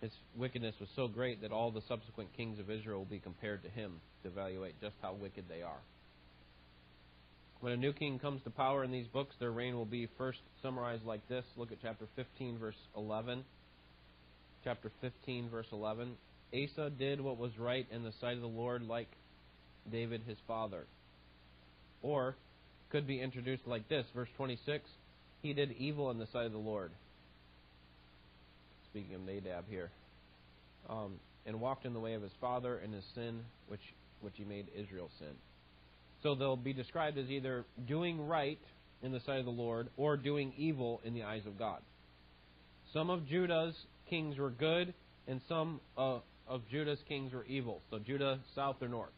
his 0.00 0.12
wickedness 0.36 0.74
was 0.80 0.88
so 0.94 1.08
great 1.08 1.42
that 1.42 1.52
all 1.52 1.70
the 1.70 1.82
subsequent 1.88 2.30
kings 2.36 2.58
of 2.58 2.70
Israel 2.70 2.98
will 2.98 3.04
be 3.04 3.18
compared 3.18 3.62
to 3.62 3.68
him 3.68 4.00
to 4.22 4.28
evaluate 4.28 4.80
just 4.80 4.94
how 5.02 5.14
wicked 5.14 5.44
they 5.48 5.62
are. 5.62 5.80
When 7.60 7.72
a 7.72 7.76
new 7.76 7.92
king 7.92 8.20
comes 8.20 8.42
to 8.44 8.50
power 8.50 8.84
in 8.84 8.92
these 8.92 9.08
books, 9.08 9.34
their 9.40 9.50
reign 9.50 9.74
will 9.74 9.84
be 9.84 10.08
first 10.16 10.38
summarized 10.62 11.04
like 11.04 11.26
this. 11.28 11.44
Look 11.56 11.72
at 11.72 11.78
chapter 11.82 12.06
15, 12.14 12.58
verse 12.58 12.76
11. 12.96 13.44
Chapter 14.62 14.92
15, 15.00 15.50
verse 15.50 15.66
11. 15.72 16.14
Asa 16.54 16.90
did 16.90 17.20
what 17.20 17.36
was 17.36 17.50
right 17.58 17.86
in 17.90 18.04
the 18.04 18.12
sight 18.20 18.36
of 18.36 18.42
the 18.42 18.46
Lord, 18.46 18.82
like 18.82 19.08
David 19.90 20.22
his 20.26 20.38
father. 20.46 20.84
Or 22.00 22.36
could 22.90 23.08
be 23.08 23.20
introduced 23.20 23.66
like 23.66 23.88
this, 23.88 24.06
verse 24.14 24.28
26. 24.36 24.84
He 25.42 25.52
did 25.52 25.72
evil 25.72 26.12
in 26.12 26.18
the 26.18 26.28
sight 26.32 26.46
of 26.46 26.52
the 26.52 26.58
Lord 26.58 26.92
speaking 28.90 29.14
of 29.14 29.22
Nadab 29.22 29.64
here, 29.68 29.90
um, 30.88 31.14
and 31.46 31.60
walked 31.60 31.84
in 31.84 31.92
the 31.92 32.00
way 32.00 32.14
of 32.14 32.22
his 32.22 32.32
father 32.40 32.78
in 32.78 32.92
his 32.92 33.04
sin, 33.14 33.40
which 33.68 33.80
which 34.20 34.34
he 34.36 34.44
made 34.44 34.66
Israel 34.76 35.10
sin. 35.18 35.34
So 36.22 36.34
they'll 36.34 36.56
be 36.56 36.72
described 36.72 37.18
as 37.18 37.30
either 37.30 37.64
doing 37.86 38.26
right 38.26 38.58
in 39.02 39.12
the 39.12 39.20
sight 39.20 39.38
of 39.38 39.44
the 39.44 39.50
Lord 39.50 39.88
or 39.96 40.16
doing 40.16 40.52
evil 40.56 41.00
in 41.04 41.14
the 41.14 41.22
eyes 41.22 41.42
of 41.46 41.58
God. 41.58 41.80
Some 42.92 43.10
of 43.10 43.26
Judah's 43.28 43.74
kings 44.10 44.38
were 44.38 44.50
good, 44.50 44.92
and 45.28 45.40
some 45.48 45.80
uh, 45.96 46.18
of 46.48 46.62
Judah's 46.70 46.98
kings 47.08 47.32
were 47.32 47.44
evil. 47.44 47.82
So 47.90 47.98
Judah, 47.98 48.40
south 48.54 48.76
or 48.80 48.88
north? 48.88 49.12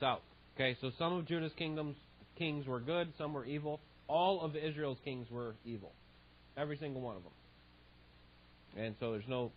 South. 0.00 0.20
Okay, 0.56 0.76
so 0.80 0.90
some 0.98 1.14
of 1.14 1.26
Judah's 1.26 1.52
kingdoms 1.56 1.96
kings 2.36 2.66
were 2.66 2.80
good, 2.80 3.12
some 3.16 3.32
were 3.32 3.44
evil. 3.44 3.80
All 4.08 4.40
of 4.40 4.56
Israel's 4.56 4.98
kings 5.04 5.26
were 5.30 5.54
evil. 5.64 5.92
Every 6.60 6.76
single 6.76 7.00
one 7.00 7.16
of 7.16 7.22
them. 7.22 7.32
And 8.76 8.94
so 9.00 9.12
there's 9.12 9.28
no 9.28 9.50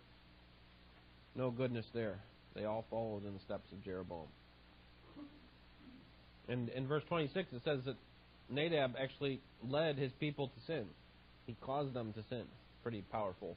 no 1.36 1.50
goodness 1.50 1.84
there. 1.92 2.18
They 2.54 2.64
all 2.64 2.84
followed 2.88 3.26
in 3.26 3.34
the 3.34 3.40
steps 3.40 3.70
of 3.72 3.84
Jeroboam. 3.84 4.28
And 6.48 6.68
in 6.70 6.86
verse 6.86 7.02
26 7.08 7.48
it 7.52 7.62
says 7.64 7.80
that 7.84 7.96
Nadab 8.48 8.94
actually 8.98 9.40
led 9.68 9.96
his 9.96 10.12
people 10.20 10.48
to 10.48 10.54
sin. 10.66 10.84
He 11.46 11.56
caused 11.60 11.92
them 11.94 12.12
to 12.14 12.22
sin. 12.28 12.44
Pretty 12.82 13.02
powerful, 13.12 13.56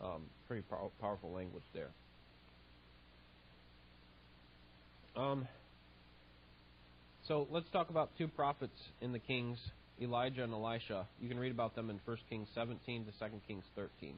um, 0.00 0.22
pretty 0.46 0.62
pow- 0.62 0.92
powerful 1.00 1.32
language 1.32 1.64
there. 1.74 1.90
Um, 5.16 5.46
so 7.26 7.46
let's 7.50 7.68
talk 7.72 7.90
about 7.90 8.10
two 8.16 8.28
prophets 8.28 8.78
in 9.00 9.12
the 9.12 9.18
Kings, 9.18 9.58
Elijah 10.00 10.44
and 10.44 10.52
Elisha. 10.52 11.06
You 11.20 11.28
can 11.28 11.38
read 11.38 11.52
about 11.52 11.74
them 11.74 11.90
in 11.90 12.00
1 12.04 12.16
Kings 12.28 12.48
17 12.54 13.04
to 13.06 13.10
2 13.10 13.26
Kings 13.46 13.64
13, 13.76 14.14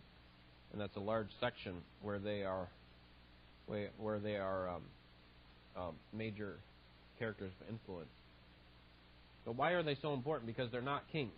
and 0.73 0.81
that's 0.81 0.97
a 0.97 1.01
large 1.01 1.29
section 1.41 1.75
where 2.03 2.19
they 2.19 2.43
are, 2.43 2.69
where 3.67 4.19
they 4.19 4.37
are 4.37 4.69
um, 4.69 4.83
um, 5.77 5.95
major 6.13 6.57
characters 7.19 7.53
of 7.61 7.69
influence. 7.69 8.09
But 9.45 9.57
why 9.57 9.73
are 9.73 9.83
they 9.83 9.97
so 10.01 10.15
important? 10.15 10.47
Because 10.47 10.71
they're 10.71 10.83
not 10.83 11.03
kings. 11.11 11.33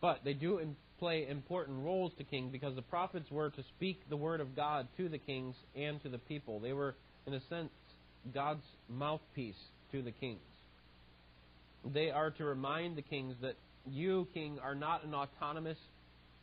But 0.00 0.20
they 0.24 0.32
do 0.32 0.60
play 0.98 1.26
important 1.28 1.84
roles 1.84 2.12
to 2.18 2.24
kings 2.24 2.52
because 2.52 2.74
the 2.76 2.82
prophets 2.82 3.30
were 3.30 3.50
to 3.50 3.62
speak 3.76 4.08
the 4.08 4.16
word 4.16 4.40
of 4.40 4.54
God 4.54 4.86
to 4.96 5.08
the 5.08 5.18
kings 5.18 5.56
and 5.74 6.00
to 6.02 6.08
the 6.08 6.18
people. 6.18 6.60
They 6.60 6.72
were, 6.72 6.94
in 7.26 7.34
a 7.34 7.40
sense, 7.48 7.70
God's 8.32 8.64
mouthpiece 8.88 9.58
to 9.92 10.02
the 10.02 10.12
kings. 10.12 10.40
They 11.84 12.10
are 12.10 12.30
to 12.32 12.44
remind 12.44 12.96
the 12.96 13.02
kings 13.02 13.34
that 13.42 13.54
you, 13.88 14.28
king, 14.34 14.58
are 14.62 14.74
not 14.74 15.04
an 15.04 15.14
autonomous 15.14 15.78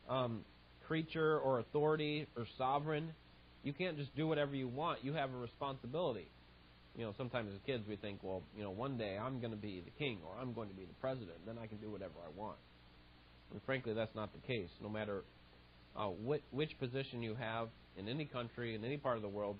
um, 0.09 0.43
creature 0.87 1.39
or 1.39 1.59
authority 1.59 2.27
or 2.35 2.45
sovereign. 2.57 3.13
You 3.63 3.73
can't 3.73 3.97
just 3.97 4.15
do 4.15 4.27
whatever 4.27 4.55
you 4.55 4.67
want. 4.67 5.03
You 5.03 5.13
have 5.13 5.33
a 5.33 5.37
responsibility. 5.37 6.29
You 6.95 7.05
know, 7.05 7.13
sometimes 7.17 7.51
as 7.53 7.59
kids 7.65 7.83
we 7.87 7.95
think, 7.95 8.19
well, 8.23 8.41
you 8.55 8.63
know, 8.63 8.71
one 8.71 8.97
day 8.97 9.17
I'm 9.21 9.39
going 9.39 9.51
to 9.51 9.57
be 9.57 9.83
the 9.85 9.91
king 9.91 10.19
or 10.25 10.41
I'm 10.41 10.53
going 10.53 10.69
to 10.69 10.75
be 10.75 10.85
the 10.85 10.95
president. 10.99 11.45
Then 11.45 11.57
I 11.61 11.67
can 11.67 11.77
do 11.77 11.91
whatever 11.91 12.13
I 12.25 12.39
want. 12.39 12.57
And 13.51 13.61
frankly, 13.65 13.93
that's 13.93 14.15
not 14.15 14.31
the 14.33 14.39
case. 14.47 14.69
No 14.81 14.89
matter 14.89 15.23
uh, 15.95 16.07
which, 16.07 16.41
which 16.51 16.77
position 16.79 17.21
you 17.21 17.35
have 17.35 17.67
in 17.97 18.07
any 18.07 18.25
country, 18.25 18.73
in 18.73 18.83
any 18.83 18.97
part 18.97 19.15
of 19.15 19.21
the 19.21 19.29
world, 19.29 19.57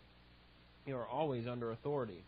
you 0.85 0.95
are 0.95 1.07
always 1.07 1.47
under 1.47 1.71
authority. 1.71 2.23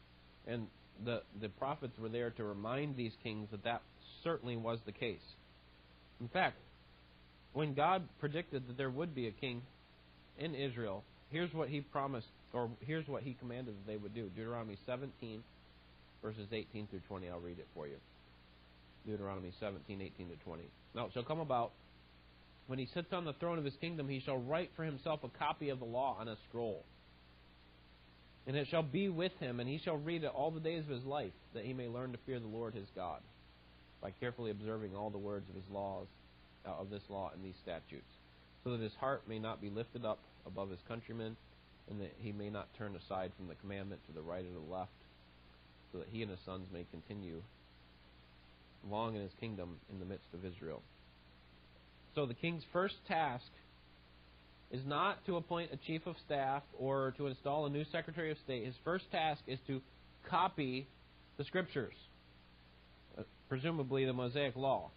And 0.47 0.67
the, 1.05 1.21
the 1.41 1.49
prophets 1.49 1.93
were 1.99 2.09
there 2.09 2.31
to 2.31 2.43
remind 2.43 2.95
these 2.95 3.13
kings 3.23 3.47
that 3.51 3.63
that 3.63 3.81
certainly 4.23 4.57
was 4.57 4.79
the 4.85 4.91
case. 4.91 5.21
In 6.19 6.27
fact, 6.27 6.57
when 7.53 7.73
God 7.73 8.03
predicted 8.19 8.67
that 8.67 8.77
there 8.77 8.89
would 8.89 9.15
be 9.15 9.27
a 9.27 9.31
king 9.31 9.61
in 10.37 10.55
Israel, 10.55 11.03
here's 11.31 11.53
what 11.53 11.69
he 11.69 11.81
promised, 11.81 12.27
or 12.53 12.69
here's 12.81 13.07
what 13.07 13.23
he 13.23 13.33
commanded 13.33 13.75
that 13.75 13.87
they 13.87 13.97
would 13.97 14.13
do. 14.13 14.29
Deuteronomy 14.35 14.77
17, 14.85 15.43
verses 16.21 16.47
18 16.51 16.87
through 16.87 17.01
20. 17.07 17.29
I'll 17.29 17.39
read 17.39 17.59
it 17.59 17.67
for 17.73 17.87
you. 17.87 17.95
Deuteronomy 19.05 19.53
17, 19.59 20.01
18 20.01 20.29
to 20.29 20.35
20. 20.43 20.63
Now 20.95 21.05
it 21.05 21.13
shall 21.13 21.23
come 21.23 21.39
about, 21.39 21.71
when 22.67 22.77
he 22.77 22.87
sits 22.93 23.11
on 23.13 23.25
the 23.25 23.33
throne 23.33 23.57
of 23.57 23.65
his 23.65 23.73
kingdom, 23.81 24.07
he 24.07 24.19
shall 24.19 24.37
write 24.37 24.69
for 24.75 24.83
himself 24.83 25.21
a 25.23 25.29
copy 25.29 25.69
of 25.69 25.79
the 25.79 25.85
law 25.85 26.17
on 26.19 26.27
a 26.27 26.35
scroll 26.47 26.83
and 28.47 28.55
it 28.55 28.67
shall 28.69 28.83
be 28.83 29.09
with 29.09 29.31
him, 29.39 29.59
and 29.59 29.69
he 29.69 29.77
shall 29.77 29.97
read 29.97 30.23
it 30.23 30.31
all 30.33 30.51
the 30.51 30.59
days 30.59 30.83
of 30.83 30.89
his 30.89 31.05
life, 31.05 31.33
that 31.53 31.65
he 31.65 31.73
may 31.73 31.87
learn 31.87 32.11
to 32.11 32.17
fear 32.25 32.39
the 32.39 32.47
Lord 32.47 32.73
his 32.73 32.87
God, 32.95 33.21
by 34.01 34.11
carefully 34.11 34.51
observing 34.51 34.95
all 34.95 35.09
the 35.09 35.17
words 35.17 35.49
of 35.49 35.55
his 35.55 35.69
laws, 35.71 36.07
uh, 36.65 36.71
of 36.71 36.89
this 36.89 37.03
law 37.09 37.31
and 37.33 37.43
these 37.43 37.57
statutes, 37.61 38.11
so 38.63 38.71
that 38.71 38.81
his 38.81 38.95
heart 38.99 39.23
may 39.27 39.39
not 39.39 39.61
be 39.61 39.69
lifted 39.69 40.05
up 40.05 40.19
above 40.45 40.69
his 40.69 40.79
countrymen, 40.87 41.35
and 41.89 42.01
that 42.01 42.13
he 42.19 42.31
may 42.31 42.49
not 42.49 42.67
turn 42.77 42.95
aside 42.95 43.31
from 43.37 43.47
the 43.47 43.55
commandment 43.55 44.01
to 44.07 44.13
the 44.13 44.21
right 44.21 44.45
or 44.45 44.53
the 44.53 44.73
left, 44.73 44.91
so 45.91 45.99
that 45.99 46.07
he 46.11 46.21
and 46.21 46.31
his 46.31 46.39
sons 46.45 46.67
may 46.71 46.85
continue 46.91 47.41
long 48.89 49.15
in 49.15 49.21
his 49.21 49.33
kingdom 49.39 49.77
in 49.91 49.99
the 49.99 50.05
midst 50.05 50.33
of 50.33 50.45
Israel. 50.45 50.81
So 52.15 52.25
the 52.25 52.33
king's 52.33 52.63
first 52.71 52.95
task 53.07 53.45
is 54.71 54.81
not 54.85 55.25
to 55.25 55.37
appoint 55.37 55.71
a 55.73 55.77
chief 55.77 56.05
of 56.05 56.15
staff 56.25 56.61
or 56.77 57.13
to 57.17 57.27
install 57.27 57.65
a 57.65 57.69
new 57.69 57.83
secretary 57.91 58.31
of 58.31 58.37
state. 58.43 58.65
His 58.65 58.75
first 58.83 59.05
task 59.11 59.41
is 59.47 59.57
to 59.67 59.81
copy 60.29 60.87
the 61.37 61.43
scriptures, 61.43 61.93
uh, 63.17 63.23
presumably 63.47 64.05
the 64.05 64.13
Mosaic 64.13 64.55
Law. 64.55 64.91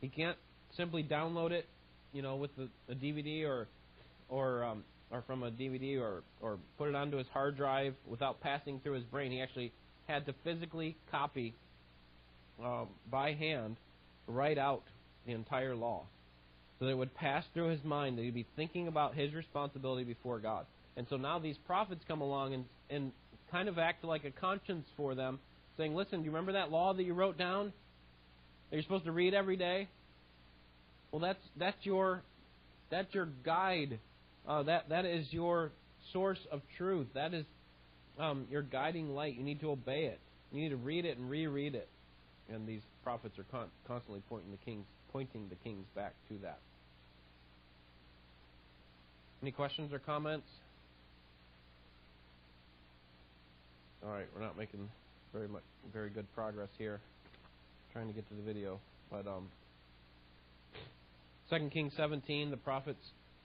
He 0.00 0.08
can't 0.08 0.36
simply 0.76 1.02
download 1.02 1.52
it, 1.52 1.66
you 2.12 2.22
know, 2.22 2.36
with 2.36 2.50
the, 2.56 2.68
a 2.90 2.94
DVD 2.94 3.46
or 3.46 3.66
or 4.28 4.64
um, 4.64 4.84
or 5.10 5.22
from 5.26 5.42
a 5.42 5.50
DVD 5.50 5.98
or 6.00 6.22
or 6.40 6.58
put 6.76 6.88
it 6.88 6.94
onto 6.94 7.16
his 7.16 7.26
hard 7.32 7.56
drive 7.56 7.94
without 8.06 8.40
passing 8.40 8.80
through 8.80 8.94
his 8.94 9.04
brain. 9.04 9.32
He 9.32 9.40
actually 9.40 9.72
had 10.06 10.26
to 10.26 10.34
physically 10.44 10.96
copy 11.10 11.54
um, 12.62 12.88
by 13.10 13.32
hand, 13.32 13.76
write 14.26 14.58
out 14.58 14.82
the 15.26 15.32
entire 15.32 15.74
law 15.74 16.04
so 16.80 16.86
that 16.86 16.92
it 16.92 16.98
would 16.98 17.14
pass 17.14 17.44
through 17.52 17.68
his 17.68 17.84
mind 17.84 18.18
that 18.18 18.22
he'd 18.22 18.34
be 18.34 18.46
thinking 18.56 18.88
about 18.88 19.14
his 19.14 19.34
responsibility 19.34 20.02
before 20.02 20.40
God. 20.40 20.64
And 20.96 21.06
so 21.08 21.16
now 21.16 21.38
these 21.38 21.56
prophets 21.66 22.00
come 22.08 22.22
along 22.22 22.54
and, 22.54 22.64
and 22.88 23.12
kind 23.52 23.68
of 23.68 23.78
act 23.78 24.02
like 24.02 24.24
a 24.24 24.30
conscience 24.30 24.86
for 24.96 25.14
them, 25.14 25.38
saying, 25.76 25.94
Listen, 25.94 26.20
do 26.20 26.24
you 26.24 26.30
remember 26.30 26.52
that 26.52 26.70
law 26.70 26.94
that 26.94 27.02
you 27.04 27.12
wrote 27.14 27.38
down 27.38 27.72
that 28.70 28.76
you're 28.76 28.82
supposed 28.82 29.04
to 29.04 29.12
read 29.12 29.34
every 29.34 29.56
day? 29.56 29.88
Well, 31.12 31.20
that's 31.20 31.42
that's 31.56 31.76
your 31.82 32.22
that's 32.90 33.12
your 33.14 33.28
guide. 33.44 33.98
Uh, 34.48 34.62
that 34.62 34.88
that 34.88 35.04
is 35.04 35.26
your 35.30 35.72
source 36.12 36.38
of 36.50 36.62
truth. 36.78 37.08
That 37.14 37.34
is 37.34 37.44
um, 38.18 38.46
your 38.50 38.62
guiding 38.62 39.10
light. 39.10 39.36
You 39.36 39.44
need 39.44 39.60
to 39.60 39.70
obey 39.70 40.04
it. 40.04 40.20
You 40.52 40.62
need 40.62 40.70
to 40.70 40.76
read 40.76 41.04
it 41.04 41.18
and 41.18 41.28
reread 41.28 41.74
it. 41.74 41.88
And 42.52 42.66
these 42.66 42.82
prophets 43.04 43.38
are 43.38 43.44
con- 43.50 43.70
constantly 43.86 44.22
pointing 44.28 44.50
the 44.50 44.56
kings, 44.58 44.86
pointing 45.12 45.48
the 45.48 45.56
kings 45.56 45.86
back 45.94 46.14
to 46.28 46.38
that. 46.42 46.58
Any 49.42 49.52
questions 49.52 49.92
or 49.92 49.98
comments? 49.98 50.46
All 54.04 54.10
right, 54.10 54.26
we're 54.34 54.42
not 54.42 54.56
making 54.56 54.88
very 55.32 55.48
much 55.48 55.62
very 55.92 56.10
good 56.10 56.26
progress 56.34 56.68
here. 56.78 57.00
trying 57.92 58.08
to 58.08 58.12
get 58.12 58.28
to 58.28 58.34
the 58.34 58.42
video, 58.42 58.80
but 59.10 59.26
um, 59.26 59.48
2 61.50 61.68
Kings 61.70 61.92
17, 61.96 62.50
the 62.50 62.56
prophet's 62.56 63.04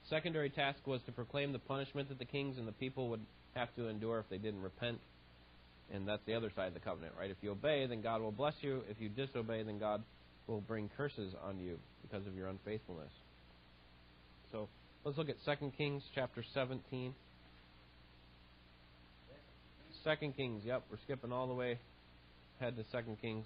secondary 0.09 0.49
task 0.49 0.79
was 0.85 1.01
to 1.05 1.11
proclaim 1.11 1.51
the 1.51 1.59
punishment 1.59 2.09
that 2.09 2.19
the 2.19 2.25
kings 2.25 2.57
and 2.57 2.67
the 2.67 2.73
people 2.73 3.09
would 3.09 3.21
have 3.55 3.73
to 3.75 3.87
endure 3.87 4.19
if 4.19 4.29
they 4.29 4.37
didn't 4.37 4.61
repent. 4.61 4.99
And 5.93 6.07
that's 6.07 6.21
the 6.25 6.33
other 6.33 6.51
side 6.55 6.67
of 6.67 6.73
the 6.73 6.79
covenant, 6.79 7.13
right? 7.17 7.29
If 7.29 7.37
you 7.41 7.51
obey, 7.51 7.85
then 7.87 8.01
God 8.01 8.21
will 8.21 8.31
bless 8.31 8.53
you. 8.61 8.81
If 8.89 8.99
you 8.99 9.09
disobey, 9.09 9.63
then 9.63 9.79
God 9.79 10.03
will 10.47 10.61
bring 10.61 10.89
curses 10.95 11.33
on 11.43 11.59
you 11.59 11.77
because 12.01 12.25
of 12.27 12.35
your 12.35 12.47
unfaithfulness. 12.47 13.11
So 14.51 14.69
Let's 15.05 15.19
look 15.19 15.29
at 15.29 15.35
2 15.45 15.71
Kings 15.77 16.01
chapter 16.15 16.43
17. 16.55 17.13
2 20.03 20.31
Kings, 20.35 20.63
yep, 20.65 20.81
we're 20.89 20.97
skipping 21.03 21.31
all 21.31 21.47
the 21.47 21.53
way 21.53 21.77
ahead 22.59 22.75
to 22.75 22.83
2 22.83 23.15
Kings. 23.21 23.45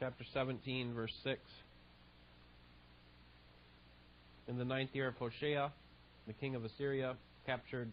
Chapter 0.00 0.24
17, 0.32 0.94
verse 0.94 1.12
6. 1.22 1.38
In 4.48 4.56
the 4.56 4.64
ninth 4.64 4.90
year 4.94 5.08
of 5.08 5.16
Hoshea, 5.16 5.68
the 6.26 6.32
king 6.32 6.54
of 6.54 6.64
Assyria 6.64 7.16
captured 7.44 7.92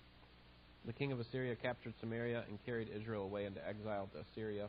the 0.86 0.93
king 0.93 1.12
of 1.12 1.19
Assyria 1.19 1.56
captured 1.56 1.93
Samaria 2.00 2.43
and 2.48 2.63
carried 2.65 2.89
Israel 2.93 3.24
away 3.24 3.46
into 3.46 3.65
exile 3.67 4.10
to 4.13 4.19
Assyria 4.19 4.67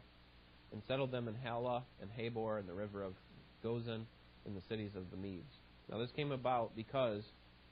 and 0.73 0.83
settled 0.87 1.11
them 1.11 1.29
in 1.29 1.35
Halah 1.35 1.85
and 2.01 2.11
Habor 2.11 2.59
and 2.59 2.69
the 2.69 2.75
river 2.75 3.03
of 3.03 3.15
Gozan 3.65 4.05
in 4.47 4.55
the 4.55 4.63
cities 4.69 4.93
of 4.97 5.11
the 5.11 5.17
Medes. 5.17 5.53
Now 5.91 5.99
this 5.99 6.11
came 6.15 6.33
about 6.33 6.77
because 6.77 7.23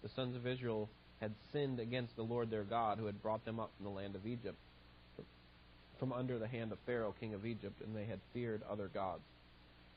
the 0.03 0.09
sons 0.17 0.37
of 0.37 0.47
Israel 0.47 0.89
had 1.21 1.33
sinned 1.53 1.79
against 1.79 2.17
the 2.17 2.23
Lord 2.23 2.51
their 2.51 2.65
God, 2.65 2.99
who 2.99 3.07
had 3.07 3.23
brought 3.23 3.45
them 3.45 3.61
up 3.61 3.71
from 3.77 3.85
the 3.85 3.91
land 3.91 4.17
of 4.17 4.27
Egypt, 4.27 4.59
from 6.01 6.13
under 6.13 6.39
the 6.39 6.49
hand 6.49 6.73
of 6.73 6.79
Pharaoh, 6.85 7.15
king 7.21 7.33
of 7.33 7.47
Egypt, 7.47 7.81
and 7.81 7.95
they 7.95 8.07
had 8.07 8.19
feared 8.33 8.63
other 8.69 8.89
gods, 8.89 9.23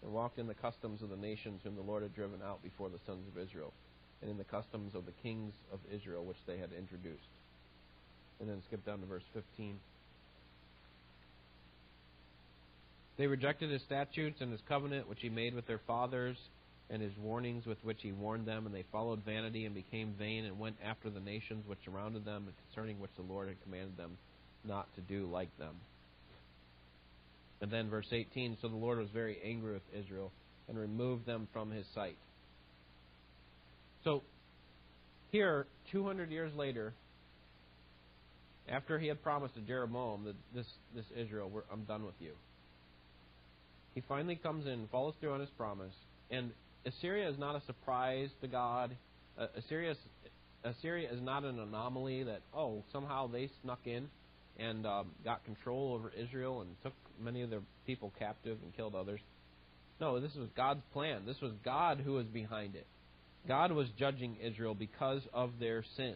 and 0.04 0.14
walked 0.14 0.38
in 0.38 0.46
the 0.46 0.54
customs 0.54 1.02
of 1.02 1.10
the 1.10 1.16
nations 1.16 1.62
whom 1.64 1.76
the 1.76 1.82
Lord 1.82 2.04
had 2.04 2.14
driven 2.14 2.42
out 2.44 2.62
before 2.62 2.90
the 2.90 3.00
sons 3.08 3.28
of 3.28 3.42
Israel, 3.42 3.74
and 4.22 4.30
in 4.30 4.38
the 4.38 4.44
customs 4.44 4.94
of 4.94 5.08
the 5.08 5.14
kings 5.24 5.54
of 5.74 5.80
Israel 5.92 6.24
which 6.24 6.38
they 6.46 6.60
had 6.60 6.72
introduced. 6.78 7.30
And 8.40 8.50
then 8.50 8.62
skip 8.68 8.86
down 8.86 9.00
to 9.00 9.06
verse 9.06 9.24
15. 9.34 9.80
They 13.18 13.28
rejected 13.28 13.72
his 13.72 13.82
statutes 13.84 14.42
and 14.42 14.52
his 14.52 14.62
covenant 14.68 15.08
which 15.08 15.20
he 15.22 15.30
made 15.30 15.54
with 15.54 15.68
their 15.68 15.80
fathers, 15.88 16.38
and 16.90 17.02
his 17.02 17.14
warnings 17.18 17.66
with 17.66 17.78
which 17.84 18.00
he 18.02 18.12
warned 18.12 18.46
them, 18.46 18.66
and 18.66 18.76
they 18.76 18.84
followed 18.92 19.24
vanity 19.24 19.66
and 19.66 19.74
became 19.74 20.14
vain, 20.20 20.46
and 20.46 20.60
went 20.60 20.76
after 20.84 21.10
the 21.10 21.20
nations 21.20 21.64
which 21.66 21.80
surrounded 21.86 22.26
them, 22.26 22.44
and 22.46 22.54
concerning 22.68 23.00
which 23.00 23.12
the 23.16 23.24
Lord 23.24 23.48
had 23.48 23.62
commanded 23.64 23.98
them 23.98 24.18
not 24.66 24.94
to 24.96 25.02
do 25.02 25.26
like 25.28 25.56
them. 25.58 25.76
And 27.62 27.72
then 27.72 27.90
verse 27.90 28.08
18 28.12 28.58
So 28.62 28.68
the 28.68 28.76
Lord 28.76 29.00
was 29.00 29.10
very 29.14 29.40
angry 29.44 29.74
with 29.74 29.82
Israel, 29.98 30.32
and 30.68 30.78
removed 30.78 31.26
them 31.26 31.48
from 31.54 31.72
his 31.72 31.86
sight. 31.96 32.18
So, 34.04 34.22
here, 35.32 35.66
200 35.92 36.30
years 36.32 36.54
later, 36.56 36.94
after 38.70 38.98
he 39.00 39.08
had 39.08 39.22
promised 39.22 39.56
to 39.56 39.62
Jeroboam 39.62 40.26
that 40.26 40.36
this, 40.54 40.66
this 40.96 41.06
Israel, 41.16 41.52
I'm 41.72 41.84
done 41.84 42.06
with 42.06 42.16
you. 42.20 42.32
He 43.94 44.02
finally 44.08 44.36
comes 44.36 44.66
in, 44.68 44.88
follows 44.92 45.14
through 45.20 45.34
on 45.34 45.40
his 45.40 45.50
promise, 45.58 45.94
and 46.30 46.52
Assyria 46.86 47.30
is 47.30 47.38
not 47.38 47.56
a 47.56 47.66
surprise 47.66 48.30
to 48.42 48.48
God. 48.48 48.96
Uh, 49.40 49.48
Assyria, 49.58 49.92
is, 49.92 49.98
Assyria 50.64 51.10
is 51.12 51.22
not 51.22 51.44
an 51.44 51.60
anomaly 51.60 52.24
that, 52.24 52.42
oh, 52.54 52.84
somehow 52.92 53.28
they 53.28 53.50
snuck 53.64 53.80
in 53.86 54.08
and 54.58 54.86
um, 54.86 55.08
got 55.24 55.44
control 55.46 55.94
over 55.94 56.12
Israel 56.18 56.62
and 56.62 56.70
took 56.84 56.94
many 57.22 57.42
of 57.42 57.50
their 57.50 57.62
people 57.86 58.12
captive 58.20 58.58
and 58.64 58.76
killed 58.76 58.96
others. 58.96 59.20
No, 60.00 60.20
this 60.20 60.34
was 60.36 60.50
God's 60.56 60.82
plan. 60.94 61.22
This 61.26 61.40
was 61.42 61.52
God 61.64 62.02
who 62.04 62.14
was 62.14 62.26
behind 62.26 62.76
it. 62.76 62.86
God 63.48 63.72
was 63.72 63.88
judging 63.98 64.38
Israel 64.44 64.74
because 64.74 65.22
of 65.34 65.52
their 65.60 65.84
sin. 65.96 66.16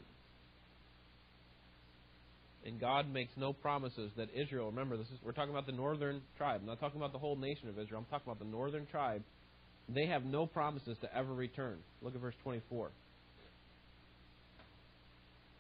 And 2.65 2.79
God 2.79 3.11
makes 3.11 3.31
no 3.37 3.53
promises 3.53 4.11
that 4.17 4.29
Israel, 4.35 4.67
remember, 4.67 4.97
this 4.97 5.07
is 5.07 5.19
we're 5.23 5.31
talking 5.31 5.51
about 5.51 5.65
the 5.65 5.71
northern 5.71 6.21
tribe. 6.37 6.61
I'm 6.61 6.67
not 6.67 6.79
talking 6.79 6.99
about 6.99 7.13
the 7.13 7.19
whole 7.19 7.37
nation 7.37 7.69
of 7.69 7.79
Israel. 7.79 7.99
I'm 7.99 8.05
talking 8.05 8.31
about 8.31 8.39
the 8.39 8.51
northern 8.51 8.85
tribe. 8.85 9.23
They 9.87 10.05
have 10.07 10.25
no 10.25 10.45
promises 10.45 10.97
to 11.01 11.15
ever 11.15 11.33
return. 11.33 11.77
Look 12.01 12.15
at 12.15 12.21
verse 12.21 12.35
24. 12.43 12.91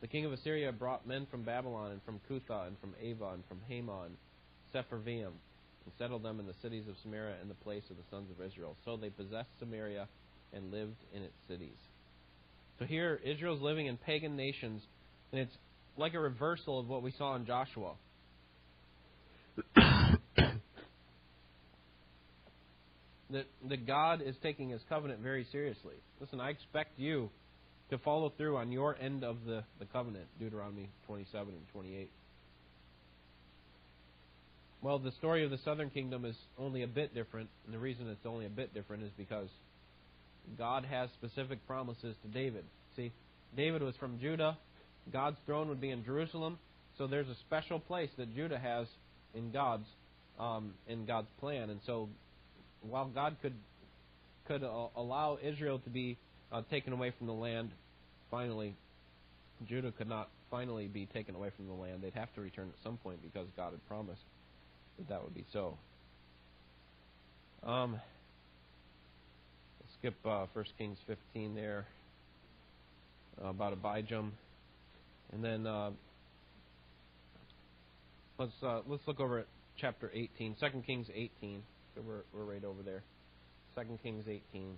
The 0.01 0.07
king 0.07 0.25
of 0.25 0.33
Assyria 0.33 0.71
brought 0.71 1.07
men 1.07 1.25
from 1.29 1.43
Babylon 1.43 1.91
and 1.91 2.01
from 2.03 2.19
Cutha 2.29 2.67
and 2.67 2.79
from 2.79 2.93
Ava 3.01 3.31
and 3.33 3.43
from 3.47 3.59
Hamath, 3.67 4.11
Sepharvaim, 4.73 5.27
and 5.27 5.93
settled 5.97 6.23
them 6.23 6.39
in 6.39 6.45
the 6.45 6.53
cities 6.61 6.87
of 6.87 6.95
Samaria 7.01 7.35
in 7.41 7.47
the 7.47 7.55
place 7.55 7.83
of 7.89 7.97
the 7.97 8.03
sons 8.11 8.29
of 8.29 8.45
Israel. 8.45 8.75
So 8.85 8.97
they 8.97 9.09
possessed 9.09 9.49
Samaria 9.59 10.07
and 10.53 10.71
lived 10.71 10.97
in 11.13 11.23
its 11.23 11.35
cities. 11.47 11.77
So 12.77 12.85
here, 12.85 13.19
Israel's 13.25 13.61
living 13.61 13.87
in 13.87 13.97
pagan 13.97 14.37
nations, 14.37 14.81
and 15.31 15.41
it's 15.41 15.57
like 15.99 16.13
a 16.13 16.19
reversal 16.19 16.79
of 16.79 16.87
what 16.87 17.03
we 17.03 17.11
saw 17.17 17.35
in 17.35 17.45
Joshua. 17.45 17.93
that, 19.75 20.19
that 23.67 23.85
God 23.85 24.21
is 24.21 24.35
taking 24.41 24.69
his 24.69 24.81
covenant 24.87 25.21
very 25.21 25.45
seriously. 25.51 25.95
Listen, 26.19 26.39
I 26.39 26.49
expect 26.49 26.97
you 26.97 27.29
to 27.89 27.97
follow 27.97 28.31
through 28.37 28.57
on 28.57 28.71
your 28.71 28.95
end 28.99 29.23
of 29.23 29.37
the, 29.45 29.63
the 29.79 29.85
covenant, 29.85 30.25
Deuteronomy 30.39 30.89
27 31.07 31.53
and 31.53 31.67
28. 31.73 32.09
Well, 34.81 34.99
the 34.99 35.11
story 35.11 35.43
of 35.43 35.51
the 35.51 35.57
southern 35.65 35.89
kingdom 35.89 36.23
is 36.23 36.35
only 36.57 36.83
a 36.83 36.87
bit 36.87 37.13
different, 37.13 37.49
and 37.65 37.73
the 37.73 37.79
reason 37.79 38.07
it's 38.07 38.25
only 38.25 38.45
a 38.45 38.49
bit 38.49 38.73
different 38.73 39.03
is 39.03 39.11
because 39.17 39.49
God 40.57 40.85
has 40.85 41.09
specific 41.11 41.65
promises 41.67 42.15
to 42.23 42.29
David. 42.29 42.63
See, 42.95 43.11
David 43.57 43.81
was 43.81 43.95
from 43.97 44.19
Judah, 44.19 44.57
God's 45.11 45.37
throne 45.45 45.69
would 45.69 45.81
be 45.81 45.89
in 45.89 46.03
Jerusalem, 46.03 46.57
so 46.97 47.07
there's 47.07 47.27
a 47.27 47.35
special 47.47 47.79
place 47.79 48.09
that 48.17 48.33
Judah 48.35 48.59
has 48.59 48.87
in 49.33 49.51
God's 49.51 49.85
um, 50.39 50.73
in 50.87 51.05
God's 51.05 51.27
plan, 51.39 51.69
and 51.69 51.79
so 51.85 52.09
while 52.81 53.05
God 53.05 53.35
could 53.41 53.53
could 54.47 54.63
uh, 54.63 54.87
allow 54.95 55.37
Israel 55.43 55.79
to 55.79 55.89
be 55.89 56.17
uh, 56.51 56.61
taken 56.69 56.93
away 56.93 57.13
from 57.17 57.27
the 57.27 57.33
land, 57.33 57.71
finally, 58.31 58.75
Judah 59.67 59.91
could 59.91 60.07
not 60.07 60.29
finally 60.49 60.87
be 60.87 61.05
taken 61.05 61.35
away 61.35 61.51
from 61.55 61.67
the 61.67 61.73
land. 61.73 62.01
They'd 62.01 62.13
have 62.13 62.33
to 62.35 62.41
return 62.41 62.69
at 62.69 62.83
some 62.83 62.97
point 62.97 63.19
because 63.21 63.47
God 63.55 63.71
had 63.71 63.87
promised 63.87 64.21
that 64.97 65.09
that 65.09 65.23
would 65.23 65.35
be 65.35 65.45
so. 65.53 65.77
Um, 67.63 67.99
skip 69.99 70.15
uh, 70.25 70.45
1 70.53 70.65
Kings 70.77 70.97
15 71.07 71.55
there 71.55 71.85
uh, 73.43 73.49
about 73.49 73.79
Abijam, 73.81 74.31
and 75.33 75.43
then 75.43 75.67
uh, 75.67 75.91
let's 78.37 78.51
uh, 78.63 78.81
let's 78.87 79.03
look 79.07 79.19
over 79.19 79.39
at 79.39 79.47
chapter 79.79 80.11
18, 80.13 80.55
2 80.59 80.81
Kings 80.85 81.07
18. 81.13 81.61
So 81.95 82.01
we're 82.05 82.23
we're 82.33 82.51
right 82.51 82.63
over 82.63 82.81
there. 82.83 83.03
2 83.75 83.81
Kings 84.03 84.25
18. 84.27 84.77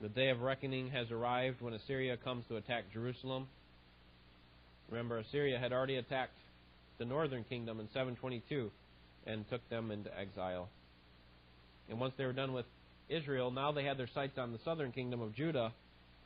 The 0.00 0.08
day 0.08 0.30
of 0.30 0.40
reckoning 0.40 0.90
has 0.90 1.10
arrived 1.10 1.60
when 1.60 1.74
Assyria 1.74 2.16
comes 2.16 2.44
to 2.48 2.56
attack 2.56 2.84
Jerusalem. 2.92 3.48
Remember, 4.90 5.18
Assyria 5.18 5.58
had 5.58 5.72
already 5.72 5.96
attacked 5.96 6.38
the 6.98 7.04
northern 7.04 7.44
kingdom 7.44 7.80
in 7.80 7.86
722 7.88 8.70
and 9.26 9.48
took 9.50 9.66
them 9.68 9.90
into 9.90 10.10
exile. 10.18 10.68
And 11.88 12.00
once 12.00 12.14
they 12.16 12.24
were 12.24 12.32
done 12.32 12.52
with 12.52 12.66
Israel, 13.08 13.50
now 13.50 13.72
they 13.72 13.84
had 13.84 13.98
their 13.98 14.08
sights 14.14 14.38
on 14.38 14.52
the 14.52 14.58
southern 14.64 14.92
kingdom 14.92 15.20
of 15.20 15.34
Judah, 15.34 15.72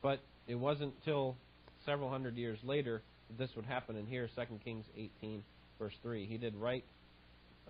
but 0.03 0.21
it 0.47 0.55
wasn't 0.55 0.93
till 1.05 1.37
several 1.85 2.11
hundred 2.11 2.37
years 2.37 2.59
later 2.63 3.03
that 3.29 3.39
this 3.39 3.51
would 3.57 3.67
happen. 3.67 3.97
And 3.97 4.09
here, 4.09 4.29
2 4.35 4.43
Kings 4.65 4.85
18, 4.97 5.43
verse 5.79 5.95
3, 6.03 6.27
he 6.27 6.37
did 6.37 6.55
right, 6.55 6.85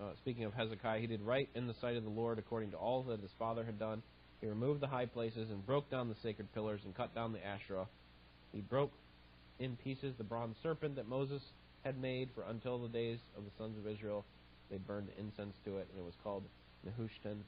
uh, 0.00 0.10
speaking 0.18 0.44
of 0.44 0.54
Hezekiah, 0.54 1.00
he 1.00 1.06
did 1.06 1.22
right 1.22 1.48
in 1.54 1.66
the 1.66 1.74
sight 1.80 1.96
of 1.96 2.04
the 2.04 2.10
Lord 2.10 2.38
according 2.38 2.70
to 2.72 2.76
all 2.76 3.02
that 3.04 3.20
his 3.20 3.30
father 3.38 3.64
had 3.64 3.78
done 3.78 4.02
he 4.44 4.50
removed 4.50 4.80
the 4.80 4.88
high 4.88 5.06
places 5.06 5.50
and 5.50 5.64
broke 5.64 5.90
down 5.90 6.10
the 6.10 6.16
sacred 6.22 6.52
pillars 6.52 6.82
and 6.84 6.94
cut 6.94 7.14
down 7.14 7.32
the 7.32 7.42
Asherah. 7.44 7.86
He 8.52 8.60
broke 8.60 8.92
in 9.58 9.76
pieces 9.76 10.14
the 10.18 10.24
bronze 10.24 10.56
serpent 10.62 10.96
that 10.96 11.08
Moses 11.08 11.40
had 11.82 11.98
made, 11.98 12.28
for 12.34 12.42
until 12.42 12.78
the 12.78 12.88
days 12.88 13.18
of 13.38 13.44
the 13.44 13.50
sons 13.56 13.78
of 13.78 13.90
Israel 13.90 14.22
they 14.70 14.76
burned 14.76 15.08
incense 15.18 15.56
to 15.64 15.78
it, 15.78 15.88
and 15.90 15.98
it 15.98 16.04
was 16.04 16.12
called 16.22 16.42
Nehushtan. 16.86 17.38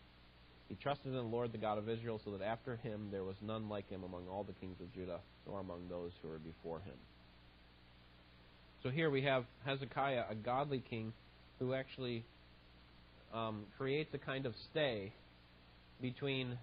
He 0.69 0.75
trusted 0.75 1.07
in 1.07 1.15
the 1.15 1.23
Lord, 1.23 1.53
the 1.53 1.59
God 1.59 1.79
of 1.79 1.89
Israel, 1.89 2.21
so 2.25 2.33
that 2.33 2.43
after 2.43 2.77
him 2.77 3.09
there 3.13 3.25
was 3.25 3.37
none 3.41 3.69
like 3.69 3.89
him 3.89 4.03
among 4.03 4.27
all 4.29 4.43
the 4.43 4.53
kings 4.55 4.77
of 4.81 4.93
Judah, 4.93 5.21
nor 5.47 5.61
among 5.61 5.89
those 5.89 6.11
who 6.23 6.29
were 6.29 6.39
before 6.39 6.81
him. 6.81 6.97
So 8.83 8.91
here 8.91 9.11
we 9.11 9.23
have 9.23 9.45
Hezekiah, 9.65 10.25
a 10.31 10.35
godly 10.35 10.83
king, 10.91 11.13
who 11.59 11.75
actually 11.75 12.25
um, 13.33 13.65
creates 13.79 14.13
a 14.15 14.19
kind 14.19 14.47
of 14.47 14.55
stay 14.71 15.13
between 16.01 16.59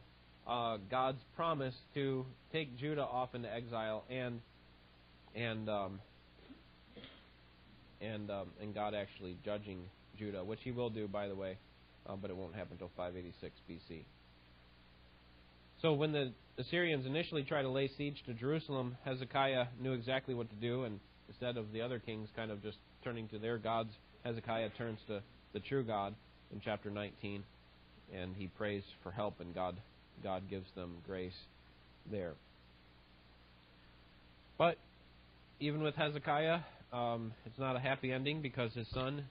uh, 0.48 0.78
God's 0.92 1.22
promise 1.36 1.76
to 1.94 2.26
take 2.52 2.78
Judah 2.78 3.04
off 3.04 3.34
into 3.34 3.52
exile 3.54 4.04
and 4.10 4.42
and 5.36 5.70
um, 5.70 6.00
and 8.02 8.30
um, 8.30 8.48
and 8.62 8.74
God 8.74 8.94
actually 8.94 9.38
judging 9.44 9.80
Judah, 10.18 10.44
which 10.44 10.60
He 10.64 10.72
will 10.72 10.90
do, 10.90 11.08
by 11.08 11.28
the 11.28 11.36
way, 11.36 11.58
uh, 12.08 12.16
but 12.16 12.30
it 12.30 12.38
won't 12.38 12.56
happen 12.56 12.74
until 12.74 12.92
586 12.96 13.54
BC. 13.70 14.04
So 15.82 15.94
when 15.94 16.12
the 16.12 16.32
Assyrians 16.58 17.06
initially 17.06 17.44
tried 17.44 17.64
to 17.64 17.70
lay 17.70 17.90
siege 17.98 18.24
to 18.26 18.34
Jerusalem, 18.34 18.98
Hezekiah 19.04 19.68
knew 19.82 19.94
exactly 19.94 20.34
what 20.34 20.50
to 20.50 20.56
do, 20.56 20.84
and 20.84 21.00
instead 21.28 21.58
of 21.58 21.72
the 21.74 21.82
other 21.82 22.00
kings 22.00 22.30
kind 22.36 22.52
of 22.52 22.62
just 22.64 22.78
turning 23.04 23.28
to 23.30 23.40
their 23.40 23.58
gods, 23.58 23.90
Hezekiah 24.24 24.70
turns 24.78 25.00
to 25.08 25.22
the 25.54 25.60
true 25.60 25.84
God 25.84 26.16
in 26.54 26.62
chapter 26.64 26.90
19, 26.90 27.44
and 28.14 28.36
he 28.36 28.48
prays 28.48 28.84
for 29.02 29.12
help, 29.12 29.40
and 29.40 29.54
God 29.54 29.76
God 30.24 30.44
gives 30.50 30.68
them 30.76 30.98
grace 31.06 31.34
there. 32.10 32.34
But 34.58 34.78
even 35.60 35.82
with 35.82 35.96
Hezekiah, 35.96 36.60
um, 36.92 37.34
it's 37.46 37.58
not 37.58 37.76
a 37.76 37.80
happy 37.80 38.12
ending 38.12 38.42
because 38.42 38.74
his 38.74 38.88
son 38.94 39.26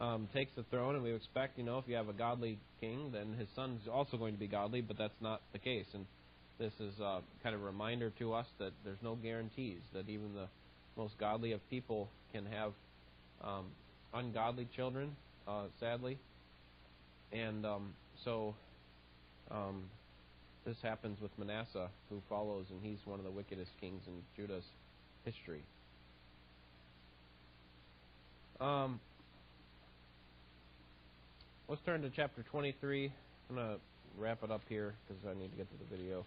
um, 0.00 0.28
takes 0.34 0.52
the 0.56 0.62
throne, 0.64 0.94
and 0.94 1.02
we 1.02 1.12
expect, 1.12 1.58
you 1.58 1.64
know, 1.64 1.78
if 1.78 1.84
you 1.88 1.94
have 1.94 2.08
a 2.08 2.12
godly 2.12 2.58
king, 2.80 3.10
then 3.12 3.34
his 3.38 3.48
son's 3.54 3.80
also 3.90 4.16
going 4.16 4.34
to 4.34 4.38
be 4.38 4.46
godly, 4.46 4.80
but 4.80 4.98
that's 4.98 5.20
not 5.20 5.40
the 5.52 5.58
case. 5.58 5.86
And 5.94 6.04
this 6.58 6.72
is 6.80 7.00
uh, 7.00 7.20
kind 7.42 7.54
of 7.54 7.62
a 7.62 7.64
reminder 7.64 8.12
to 8.18 8.32
us 8.34 8.46
that 8.58 8.72
there's 8.84 9.02
no 9.02 9.14
guarantees 9.14 9.80
that 9.94 10.08
even 10.08 10.34
the 10.34 10.48
most 10.96 11.14
godly 11.18 11.52
of 11.52 11.60
people 11.70 12.08
can 12.32 12.46
have 12.46 12.72
um, 13.42 13.66
ungodly 14.14 14.68
children, 14.76 15.16
uh, 15.48 15.64
sadly. 15.80 16.18
And 17.32 17.64
um, 17.66 17.94
so 18.24 18.54
um, 19.50 19.84
this 20.66 20.76
happens 20.82 21.20
with 21.20 21.30
Manasseh, 21.38 21.88
who 22.10 22.20
follows, 22.28 22.66
and 22.70 22.80
he's 22.82 22.98
one 23.04 23.18
of 23.18 23.24
the 23.24 23.30
wickedest 23.30 23.70
kings 23.80 24.02
in 24.06 24.14
Judah's 24.36 24.64
history. 25.24 25.62
Um, 28.60 29.00
let's 31.68 31.82
turn 31.84 32.02
to 32.02 32.10
chapter 32.14 32.44
23. 32.50 33.12
I'm 33.50 33.56
going 33.56 33.68
to 33.68 33.76
wrap 34.18 34.38
it 34.44 34.50
up 34.50 34.62
here 34.68 34.94
because 35.06 35.22
I 35.28 35.38
need 35.38 35.50
to 35.50 35.56
get 35.56 35.68
to 35.70 35.76
the 35.78 35.96
video. 35.96 36.24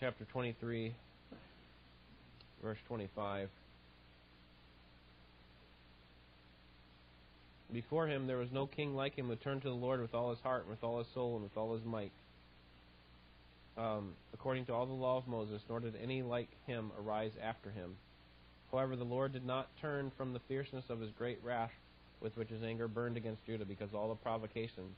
Chapter 0.00 0.24
23, 0.32 0.92
verse 2.62 2.78
25. 2.88 3.48
Before 7.72 8.06
him 8.06 8.26
there 8.26 8.36
was 8.36 8.48
no 8.52 8.66
king 8.66 8.94
like 8.96 9.14
him 9.14 9.28
who 9.28 9.36
turned 9.36 9.62
to 9.62 9.68
the 9.68 9.74
Lord 9.74 10.00
with 10.00 10.14
all 10.14 10.30
his 10.30 10.40
heart 10.40 10.62
and 10.62 10.70
with 10.70 10.82
all 10.82 10.98
his 10.98 11.06
soul 11.14 11.34
and 11.34 11.44
with 11.44 11.56
all 11.56 11.74
his 11.74 11.84
might. 11.84 12.12
Um, 13.78 14.10
according 14.34 14.66
to 14.66 14.74
all 14.74 14.84
the 14.84 14.92
law 14.92 15.16
of 15.16 15.28
Moses, 15.28 15.62
nor 15.68 15.80
did 15.80 15.94
any 16.02 16.22
like 16.22 16.48
him 16.66 16.90
arise 17.00 17.32
after 17.42 17.70
him. 17.70 17.94
However, 18.70 18.96
the 18.96 19.04
Lord 19.04 19.32
did 19.32 19.46
not 19.46 19.68
turn 19.80 20.10
from 20.16 20.32
the 20.32 20.40
fierceness 20.48 20.84
of 20.90 21.00
his 21.00 21.10
great 21.16 21.38
wrath 21.42 21.70
with 22.22 22.36
which 22.36 22.48
his 22.48 22.62
anger 22.62 22.88
burned 22.88 23.16
against 23.16 23.44
Judah, 23.44 23.64
because 23.64 23.90
all 23.94 24.08
the 24.08 24.14
provocations, 24.14 24.96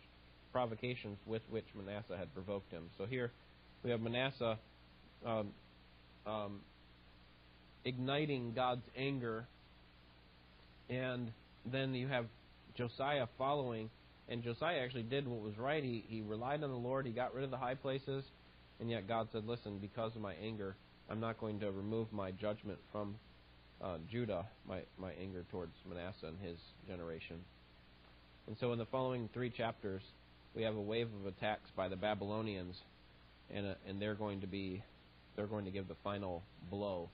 provocations 0.52 1.18
with 1.26 1.42
which 1.50 1.64
Manasseh 1.74 2.16
had 2.16 2.32
provoked 2.34 2.70
him. 2.70 2.84
So 2.98 3.06
here 3.06 3.32
we 3.82 3.90
have 3.90 4.00
Manasseh 4.00 4.58
um, 5.24 5.48
um, 6.26 6.60
igniting 7.84 8.52
God's 8.54 8.84
anger. 8.96 9.46
And 10.90 11.30
then 11.70 11.94
you 11.94 12.08
have 12.08 12.26
Josiah 12.76 13.26
following. 13.38 13.90
And 14.28 14.42
Josiah 14.42 14.80
actually 14.82 15.02
did 15.02 15.28
what 15.28 15.40
was 15.40 15.56
right. 15.58 15.82
He, 15.82 16.04
he 16.08 16.22
relied 16.22 16.62
on 16.62 16.70
the 16.70 16.76
Lord. 16.76 17.06
He 17.06 17.12
got 17.12 17.34
rid 17.34 17.44
of 17.44 17.50
the 17.50 17.58
high 17.58 17.74
places. 17.74 18.24
And 18.80 18.90
yet 18.90 19.06
God 19.06 19.28
said, 19.32 19.46
Listen, 19.46 19.78
because 19.78 20.14
of 20.14 20.22
my 20.22 20.34
anger, 20.42 20.76
I'm 21.10 21.20
not 21.20 21.38
going 21.38 21.60
to 21.60 21.70
remove 21.70 22.12
my 22.12 22.30
judgment 22.30 22.78
from 22.90 23.16
uh, 23.82 23.98
Judah, 24.10 24.46
my, 24.68 24.80
my 24.98 25.12
anger 25.20 25.44
towards 25.50 25.72
Manasseh 25.88 26.26
and 26.26 26.38
his 26.40 26.58
generation. 26.88 27.36
And 28.46 28.56
so 28.58 28.72
in 28.72 28.78
the 28.78 28.86
following 28.86 29.28
three 29.32 29.50
chapters, 29.50 30.02
we 30.54 30.62
have 30.62 30.76
a 30.76 30.80
wave 30.80 31.08
of 31.20 31.26
attacks 31.26 31.70
by 31.76 31.88
the 31.88 31.96
Babylonians, 31.96 32.76
and, 33.52 33.66
uh, 33.66 33.74
and 33.88 34.00
they're 34.00 34.14
going 34.14 34.40
to 34.40 34.46
be 34.46 34.82
they're 35.36 35.46
going 35.46 35.64
to 35.64 35.70
give 35.70 35.88
the 35.88 35.96
final 36.04 36.42
blow 36.70 37.08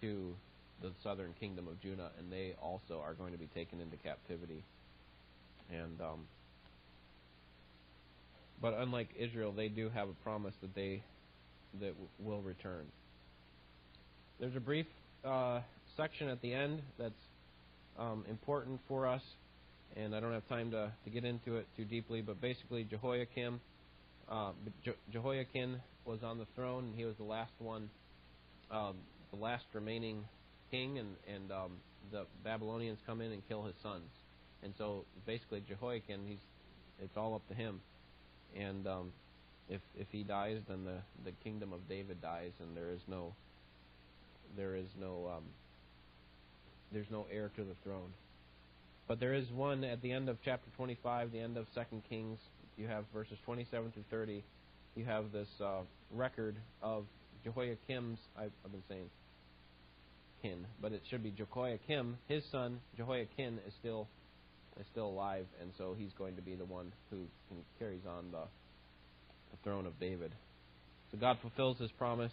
to 0.00 0.34
the 0.80 0.90
southern 1.02 1.34
kingdom 1.38 1.68
of 1.68 1.80
Judah, 1.82 2.10
and 2.18 2.32
they 2.32 2.54
also 2.62 3.00
are 3.04 3.12
going 3.12 3.32
to 3.32 3.38
be 3.38 3.46
taken 3.46 3.80
into 3.80 3.96
captivity. 3.96 4.62
And 5.70 6.00
um, 6.00 6.20
but 8.62 8.74
unlike 8.74 9.08
Israel, 9.18 9.52
they 9.52 9.68
do 9.68 9.90
have 9.90 10.08
a 10.08 10.14
promise 10.24 10.54
that 10.62 10.74
they 10.74 11.02
that 11.80 11.88
w- 11.88 12.08
will 12.18 12.40
return. 12.40 12.86
There's 14.40 14.56
a 14.56 14.60
brief 14.60 14.86
uh, 15.24 15.60
section 15.98 16.28
at 16.28 16.40
the 16.40 16.54
end 16.54 16.80
that's 16.96 17.12
um, 17.98 18.24
important 18.30 18.80
for 18.86 19.06
us, 19.06 19.20
and 19.96 20.14
I 20.14 20.20
don't 20.20 20.32
have 20.32 20.48
time 20.48 20.70
to, 20.70 20.92
to 21.04 21.10
get 21.10 21.24
into 21.24 21.56
it 21.56 21.66
too 21.76 21.84
deeply, 21.84 22.22
but 22.22 22.40
basically, 22.40 22.84
Jehoiakim, 22.84 23.60
uh, 24.30 24.52
Je- 24.84 24.92
Jehoiakim 25.12 25.80
was 26.04 26.20
on 26.22 26.38
the 26.38 26.46
throne, 26.54 26.84
and 26.84 26.94
he 26.96 27.04
was 27.04 27.16
the 27.16 27.24
last 27.24 27.50
one, 27.58 27.90
um, 28.70 28.94
the 29.32 29.38
last 29.38 29.64
remaining 29.74 30.24
king, 30.70 30.98
and, 30.98 31.16
and 31.26 31.50
um, 31.50 31.72
the 32.12 32.26
Babylonians 32.44 32.98
come 33.04 33.20
in 33.20 33.32
and 33.32 33.42
kill 33.48 33.64
his 33.64 33.74
sons. 33.82 34.08
And 34.62 34.72
so 34.78 35.04
basically, 35.26 35.62
Jehoiakim, 35.68 36.20
he's 36.26 36.38
it's 37.02 37.16
all 37.16 37.34
up 37.34 37.46
to 37.48 37.54
him. 37.54 37.80
And 38.58 38.86
um, 38.86 39.12
if 39.68 39.80
if 39.96 40.06
he 40.10 40.22
dies, 40.22 40.58
then 40.68 40.84
the 40.84 40.98
the 41.24 41.32
kingdom 41.44 41.72
of 41.72 41.88
David 41.88 42.20
dies, 42.22 42.52
and 42.60 42.76
there 42.76 42.90
is 42.92 43.00
no 43.08 43.34
there 44.56 44.74
is 44.74 44.86
no 44.98 45.30
um, 45.36 45.44
there's 46.92 47.10
no 47.10 47.26
heir 47.32 47.50
to 47.56 47.62
the 47.62 47.74
throne. 47.84 48.12
But 49.06 49.20
there 49.20 49.34
is 49.34 49.46
one 49.50 49.84
at 49.84 50.02
the 50.02 50.12
end 50.12 50.28
of 50.28 50.36
chapter 50.44 50.68
25, 50.76 51.32
the 51.32 51.40
end 51.40 51.56
of 51.56 51.66
Second 51.74 52.02
Kings. 52.08 52.38
You 52.76 52.86
have 52.88 53.04
verses 53.12 53.38
27 53.44 53.92
through 53.92 54.04
30. 54.10 54.44
You 54.94 55.04
have 55.04 55.32
this 55.32 55.48
uh, 55.64 55.80
record 56.12 56.56
of 56.82 57.04
Jehoiakim's. 57.44 58.18
I've, 58.36 58.52
I've 58.64 58.72
been 58.72 58.82
saying 58.88 59.08
kin, 60.42 60.66
but 60.80 60.92
it 60.92 61.02
should 61.10 61.22
be 61.22 61.30
Jehoiakim. 61.30 62.16
His 62.28 62.44
son 62.52 62.80
Jehoiakim 62.96 63.58
is 63.66 63.72
still 63.80 64.08
is 64.78 64.86
still 64.92 65.06
alive, 65.06 65.46
and 65.60 65.70
so 65.76 65.94
he's 65.98 66.12
going 66.16 66.36
to 66.36 66.42
be 66.42 66.54
the 66.54 66.64
one 66.64 66.92
who 67.10 67.18
carries 67.78 68.06
on 68.06 68.30
the, 68.30 68.42
the 69.50 69.56
throne 69.64 69.86
of 69.86 69.98
David. 69.98 70.32
So 71.10 71.18
God 71.18 71.38
fulfills 71.40 71.78
His 71.78 71.90
promise 71.92 72.32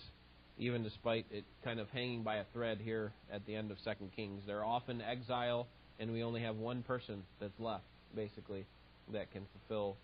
even 0.58 0.84
despite 0.84 1.26
it 1.32 1.44
kind 1.64 1.80
of 1.80 1.90
hanging 1.90 2.24
by 2.24 2.38
a 2.38 2.44
thread 2.54 2.80
here 2.82 3.12
at 3.32 3.46
the 3.46 3.56
end 3.56 3.72
of 3.72 3.78
Second 3.84 4.12
Kings. 4.16 4.42
They're 4.48 4.64
off 4.64 4.90
in 4.90 5.02
exile, 5.02 5.68
and 6.00 6.12
we 6.12 6.24
only 6.24 6.42
have 6.42 6.56
one 6.56 6.84
person 6.84 7.24
that's 7.40 7.60
left, 7.60 7.84
basically, 8.16 8.66
that 9.12 9.32
can 9.32 9.46
fulfill, 9.52 9.98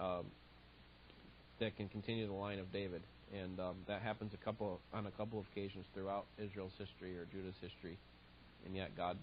um, 0.00 0.24
that 1.60 1.76
can 1.76 1.88
continue 1.88 2.26
the 2.26 2.32
line 2.32 2.58
of 2.58 2.72
David, 2.72 3.02
and 3.32 3.60
um, 3.60 3.76
that 3.86 4.02
happens 4.02 4.32
a 4.34 4.44
couple 4.44 4.80
on 4.92 5.06
a 5.06 5.10
couple 5.12 5.38
of 5.38 5.44
occasions 5.52 5.84
throughout 5.94 6.24
Israel's 6.38 6.72
history 6.78 7.16
or 7.16 7.26
Judah's 7.32 7.54
history, 7.60 7.98
and 8.64 8.74
yet 8.74 8.96
God 8.96 9.18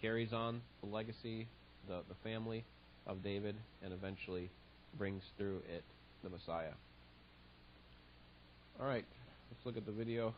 carries 0.00 0.32
on 0.32 0.60
the 0.82 0.88
legacy, 0.88 1.46
the 1.88 2.00
the 2.08 2.16
family 2.22 2.64
of 3.06 3.22
David, 3.22 3.56
and 3.82 3.92
eventually 3.92 4.50
brings 4.98 5.22
through 5.36 5.60
it 5.74 5.84
the 6.22 6.30
Messiah. 6.30 6.72
All 8.80 8.86
right. 8.86 9.04
Let's 9.54 9.66
look 9.66 9.76
at 9.76 9.86
the 9.86 9.92
video. 9.92 10.34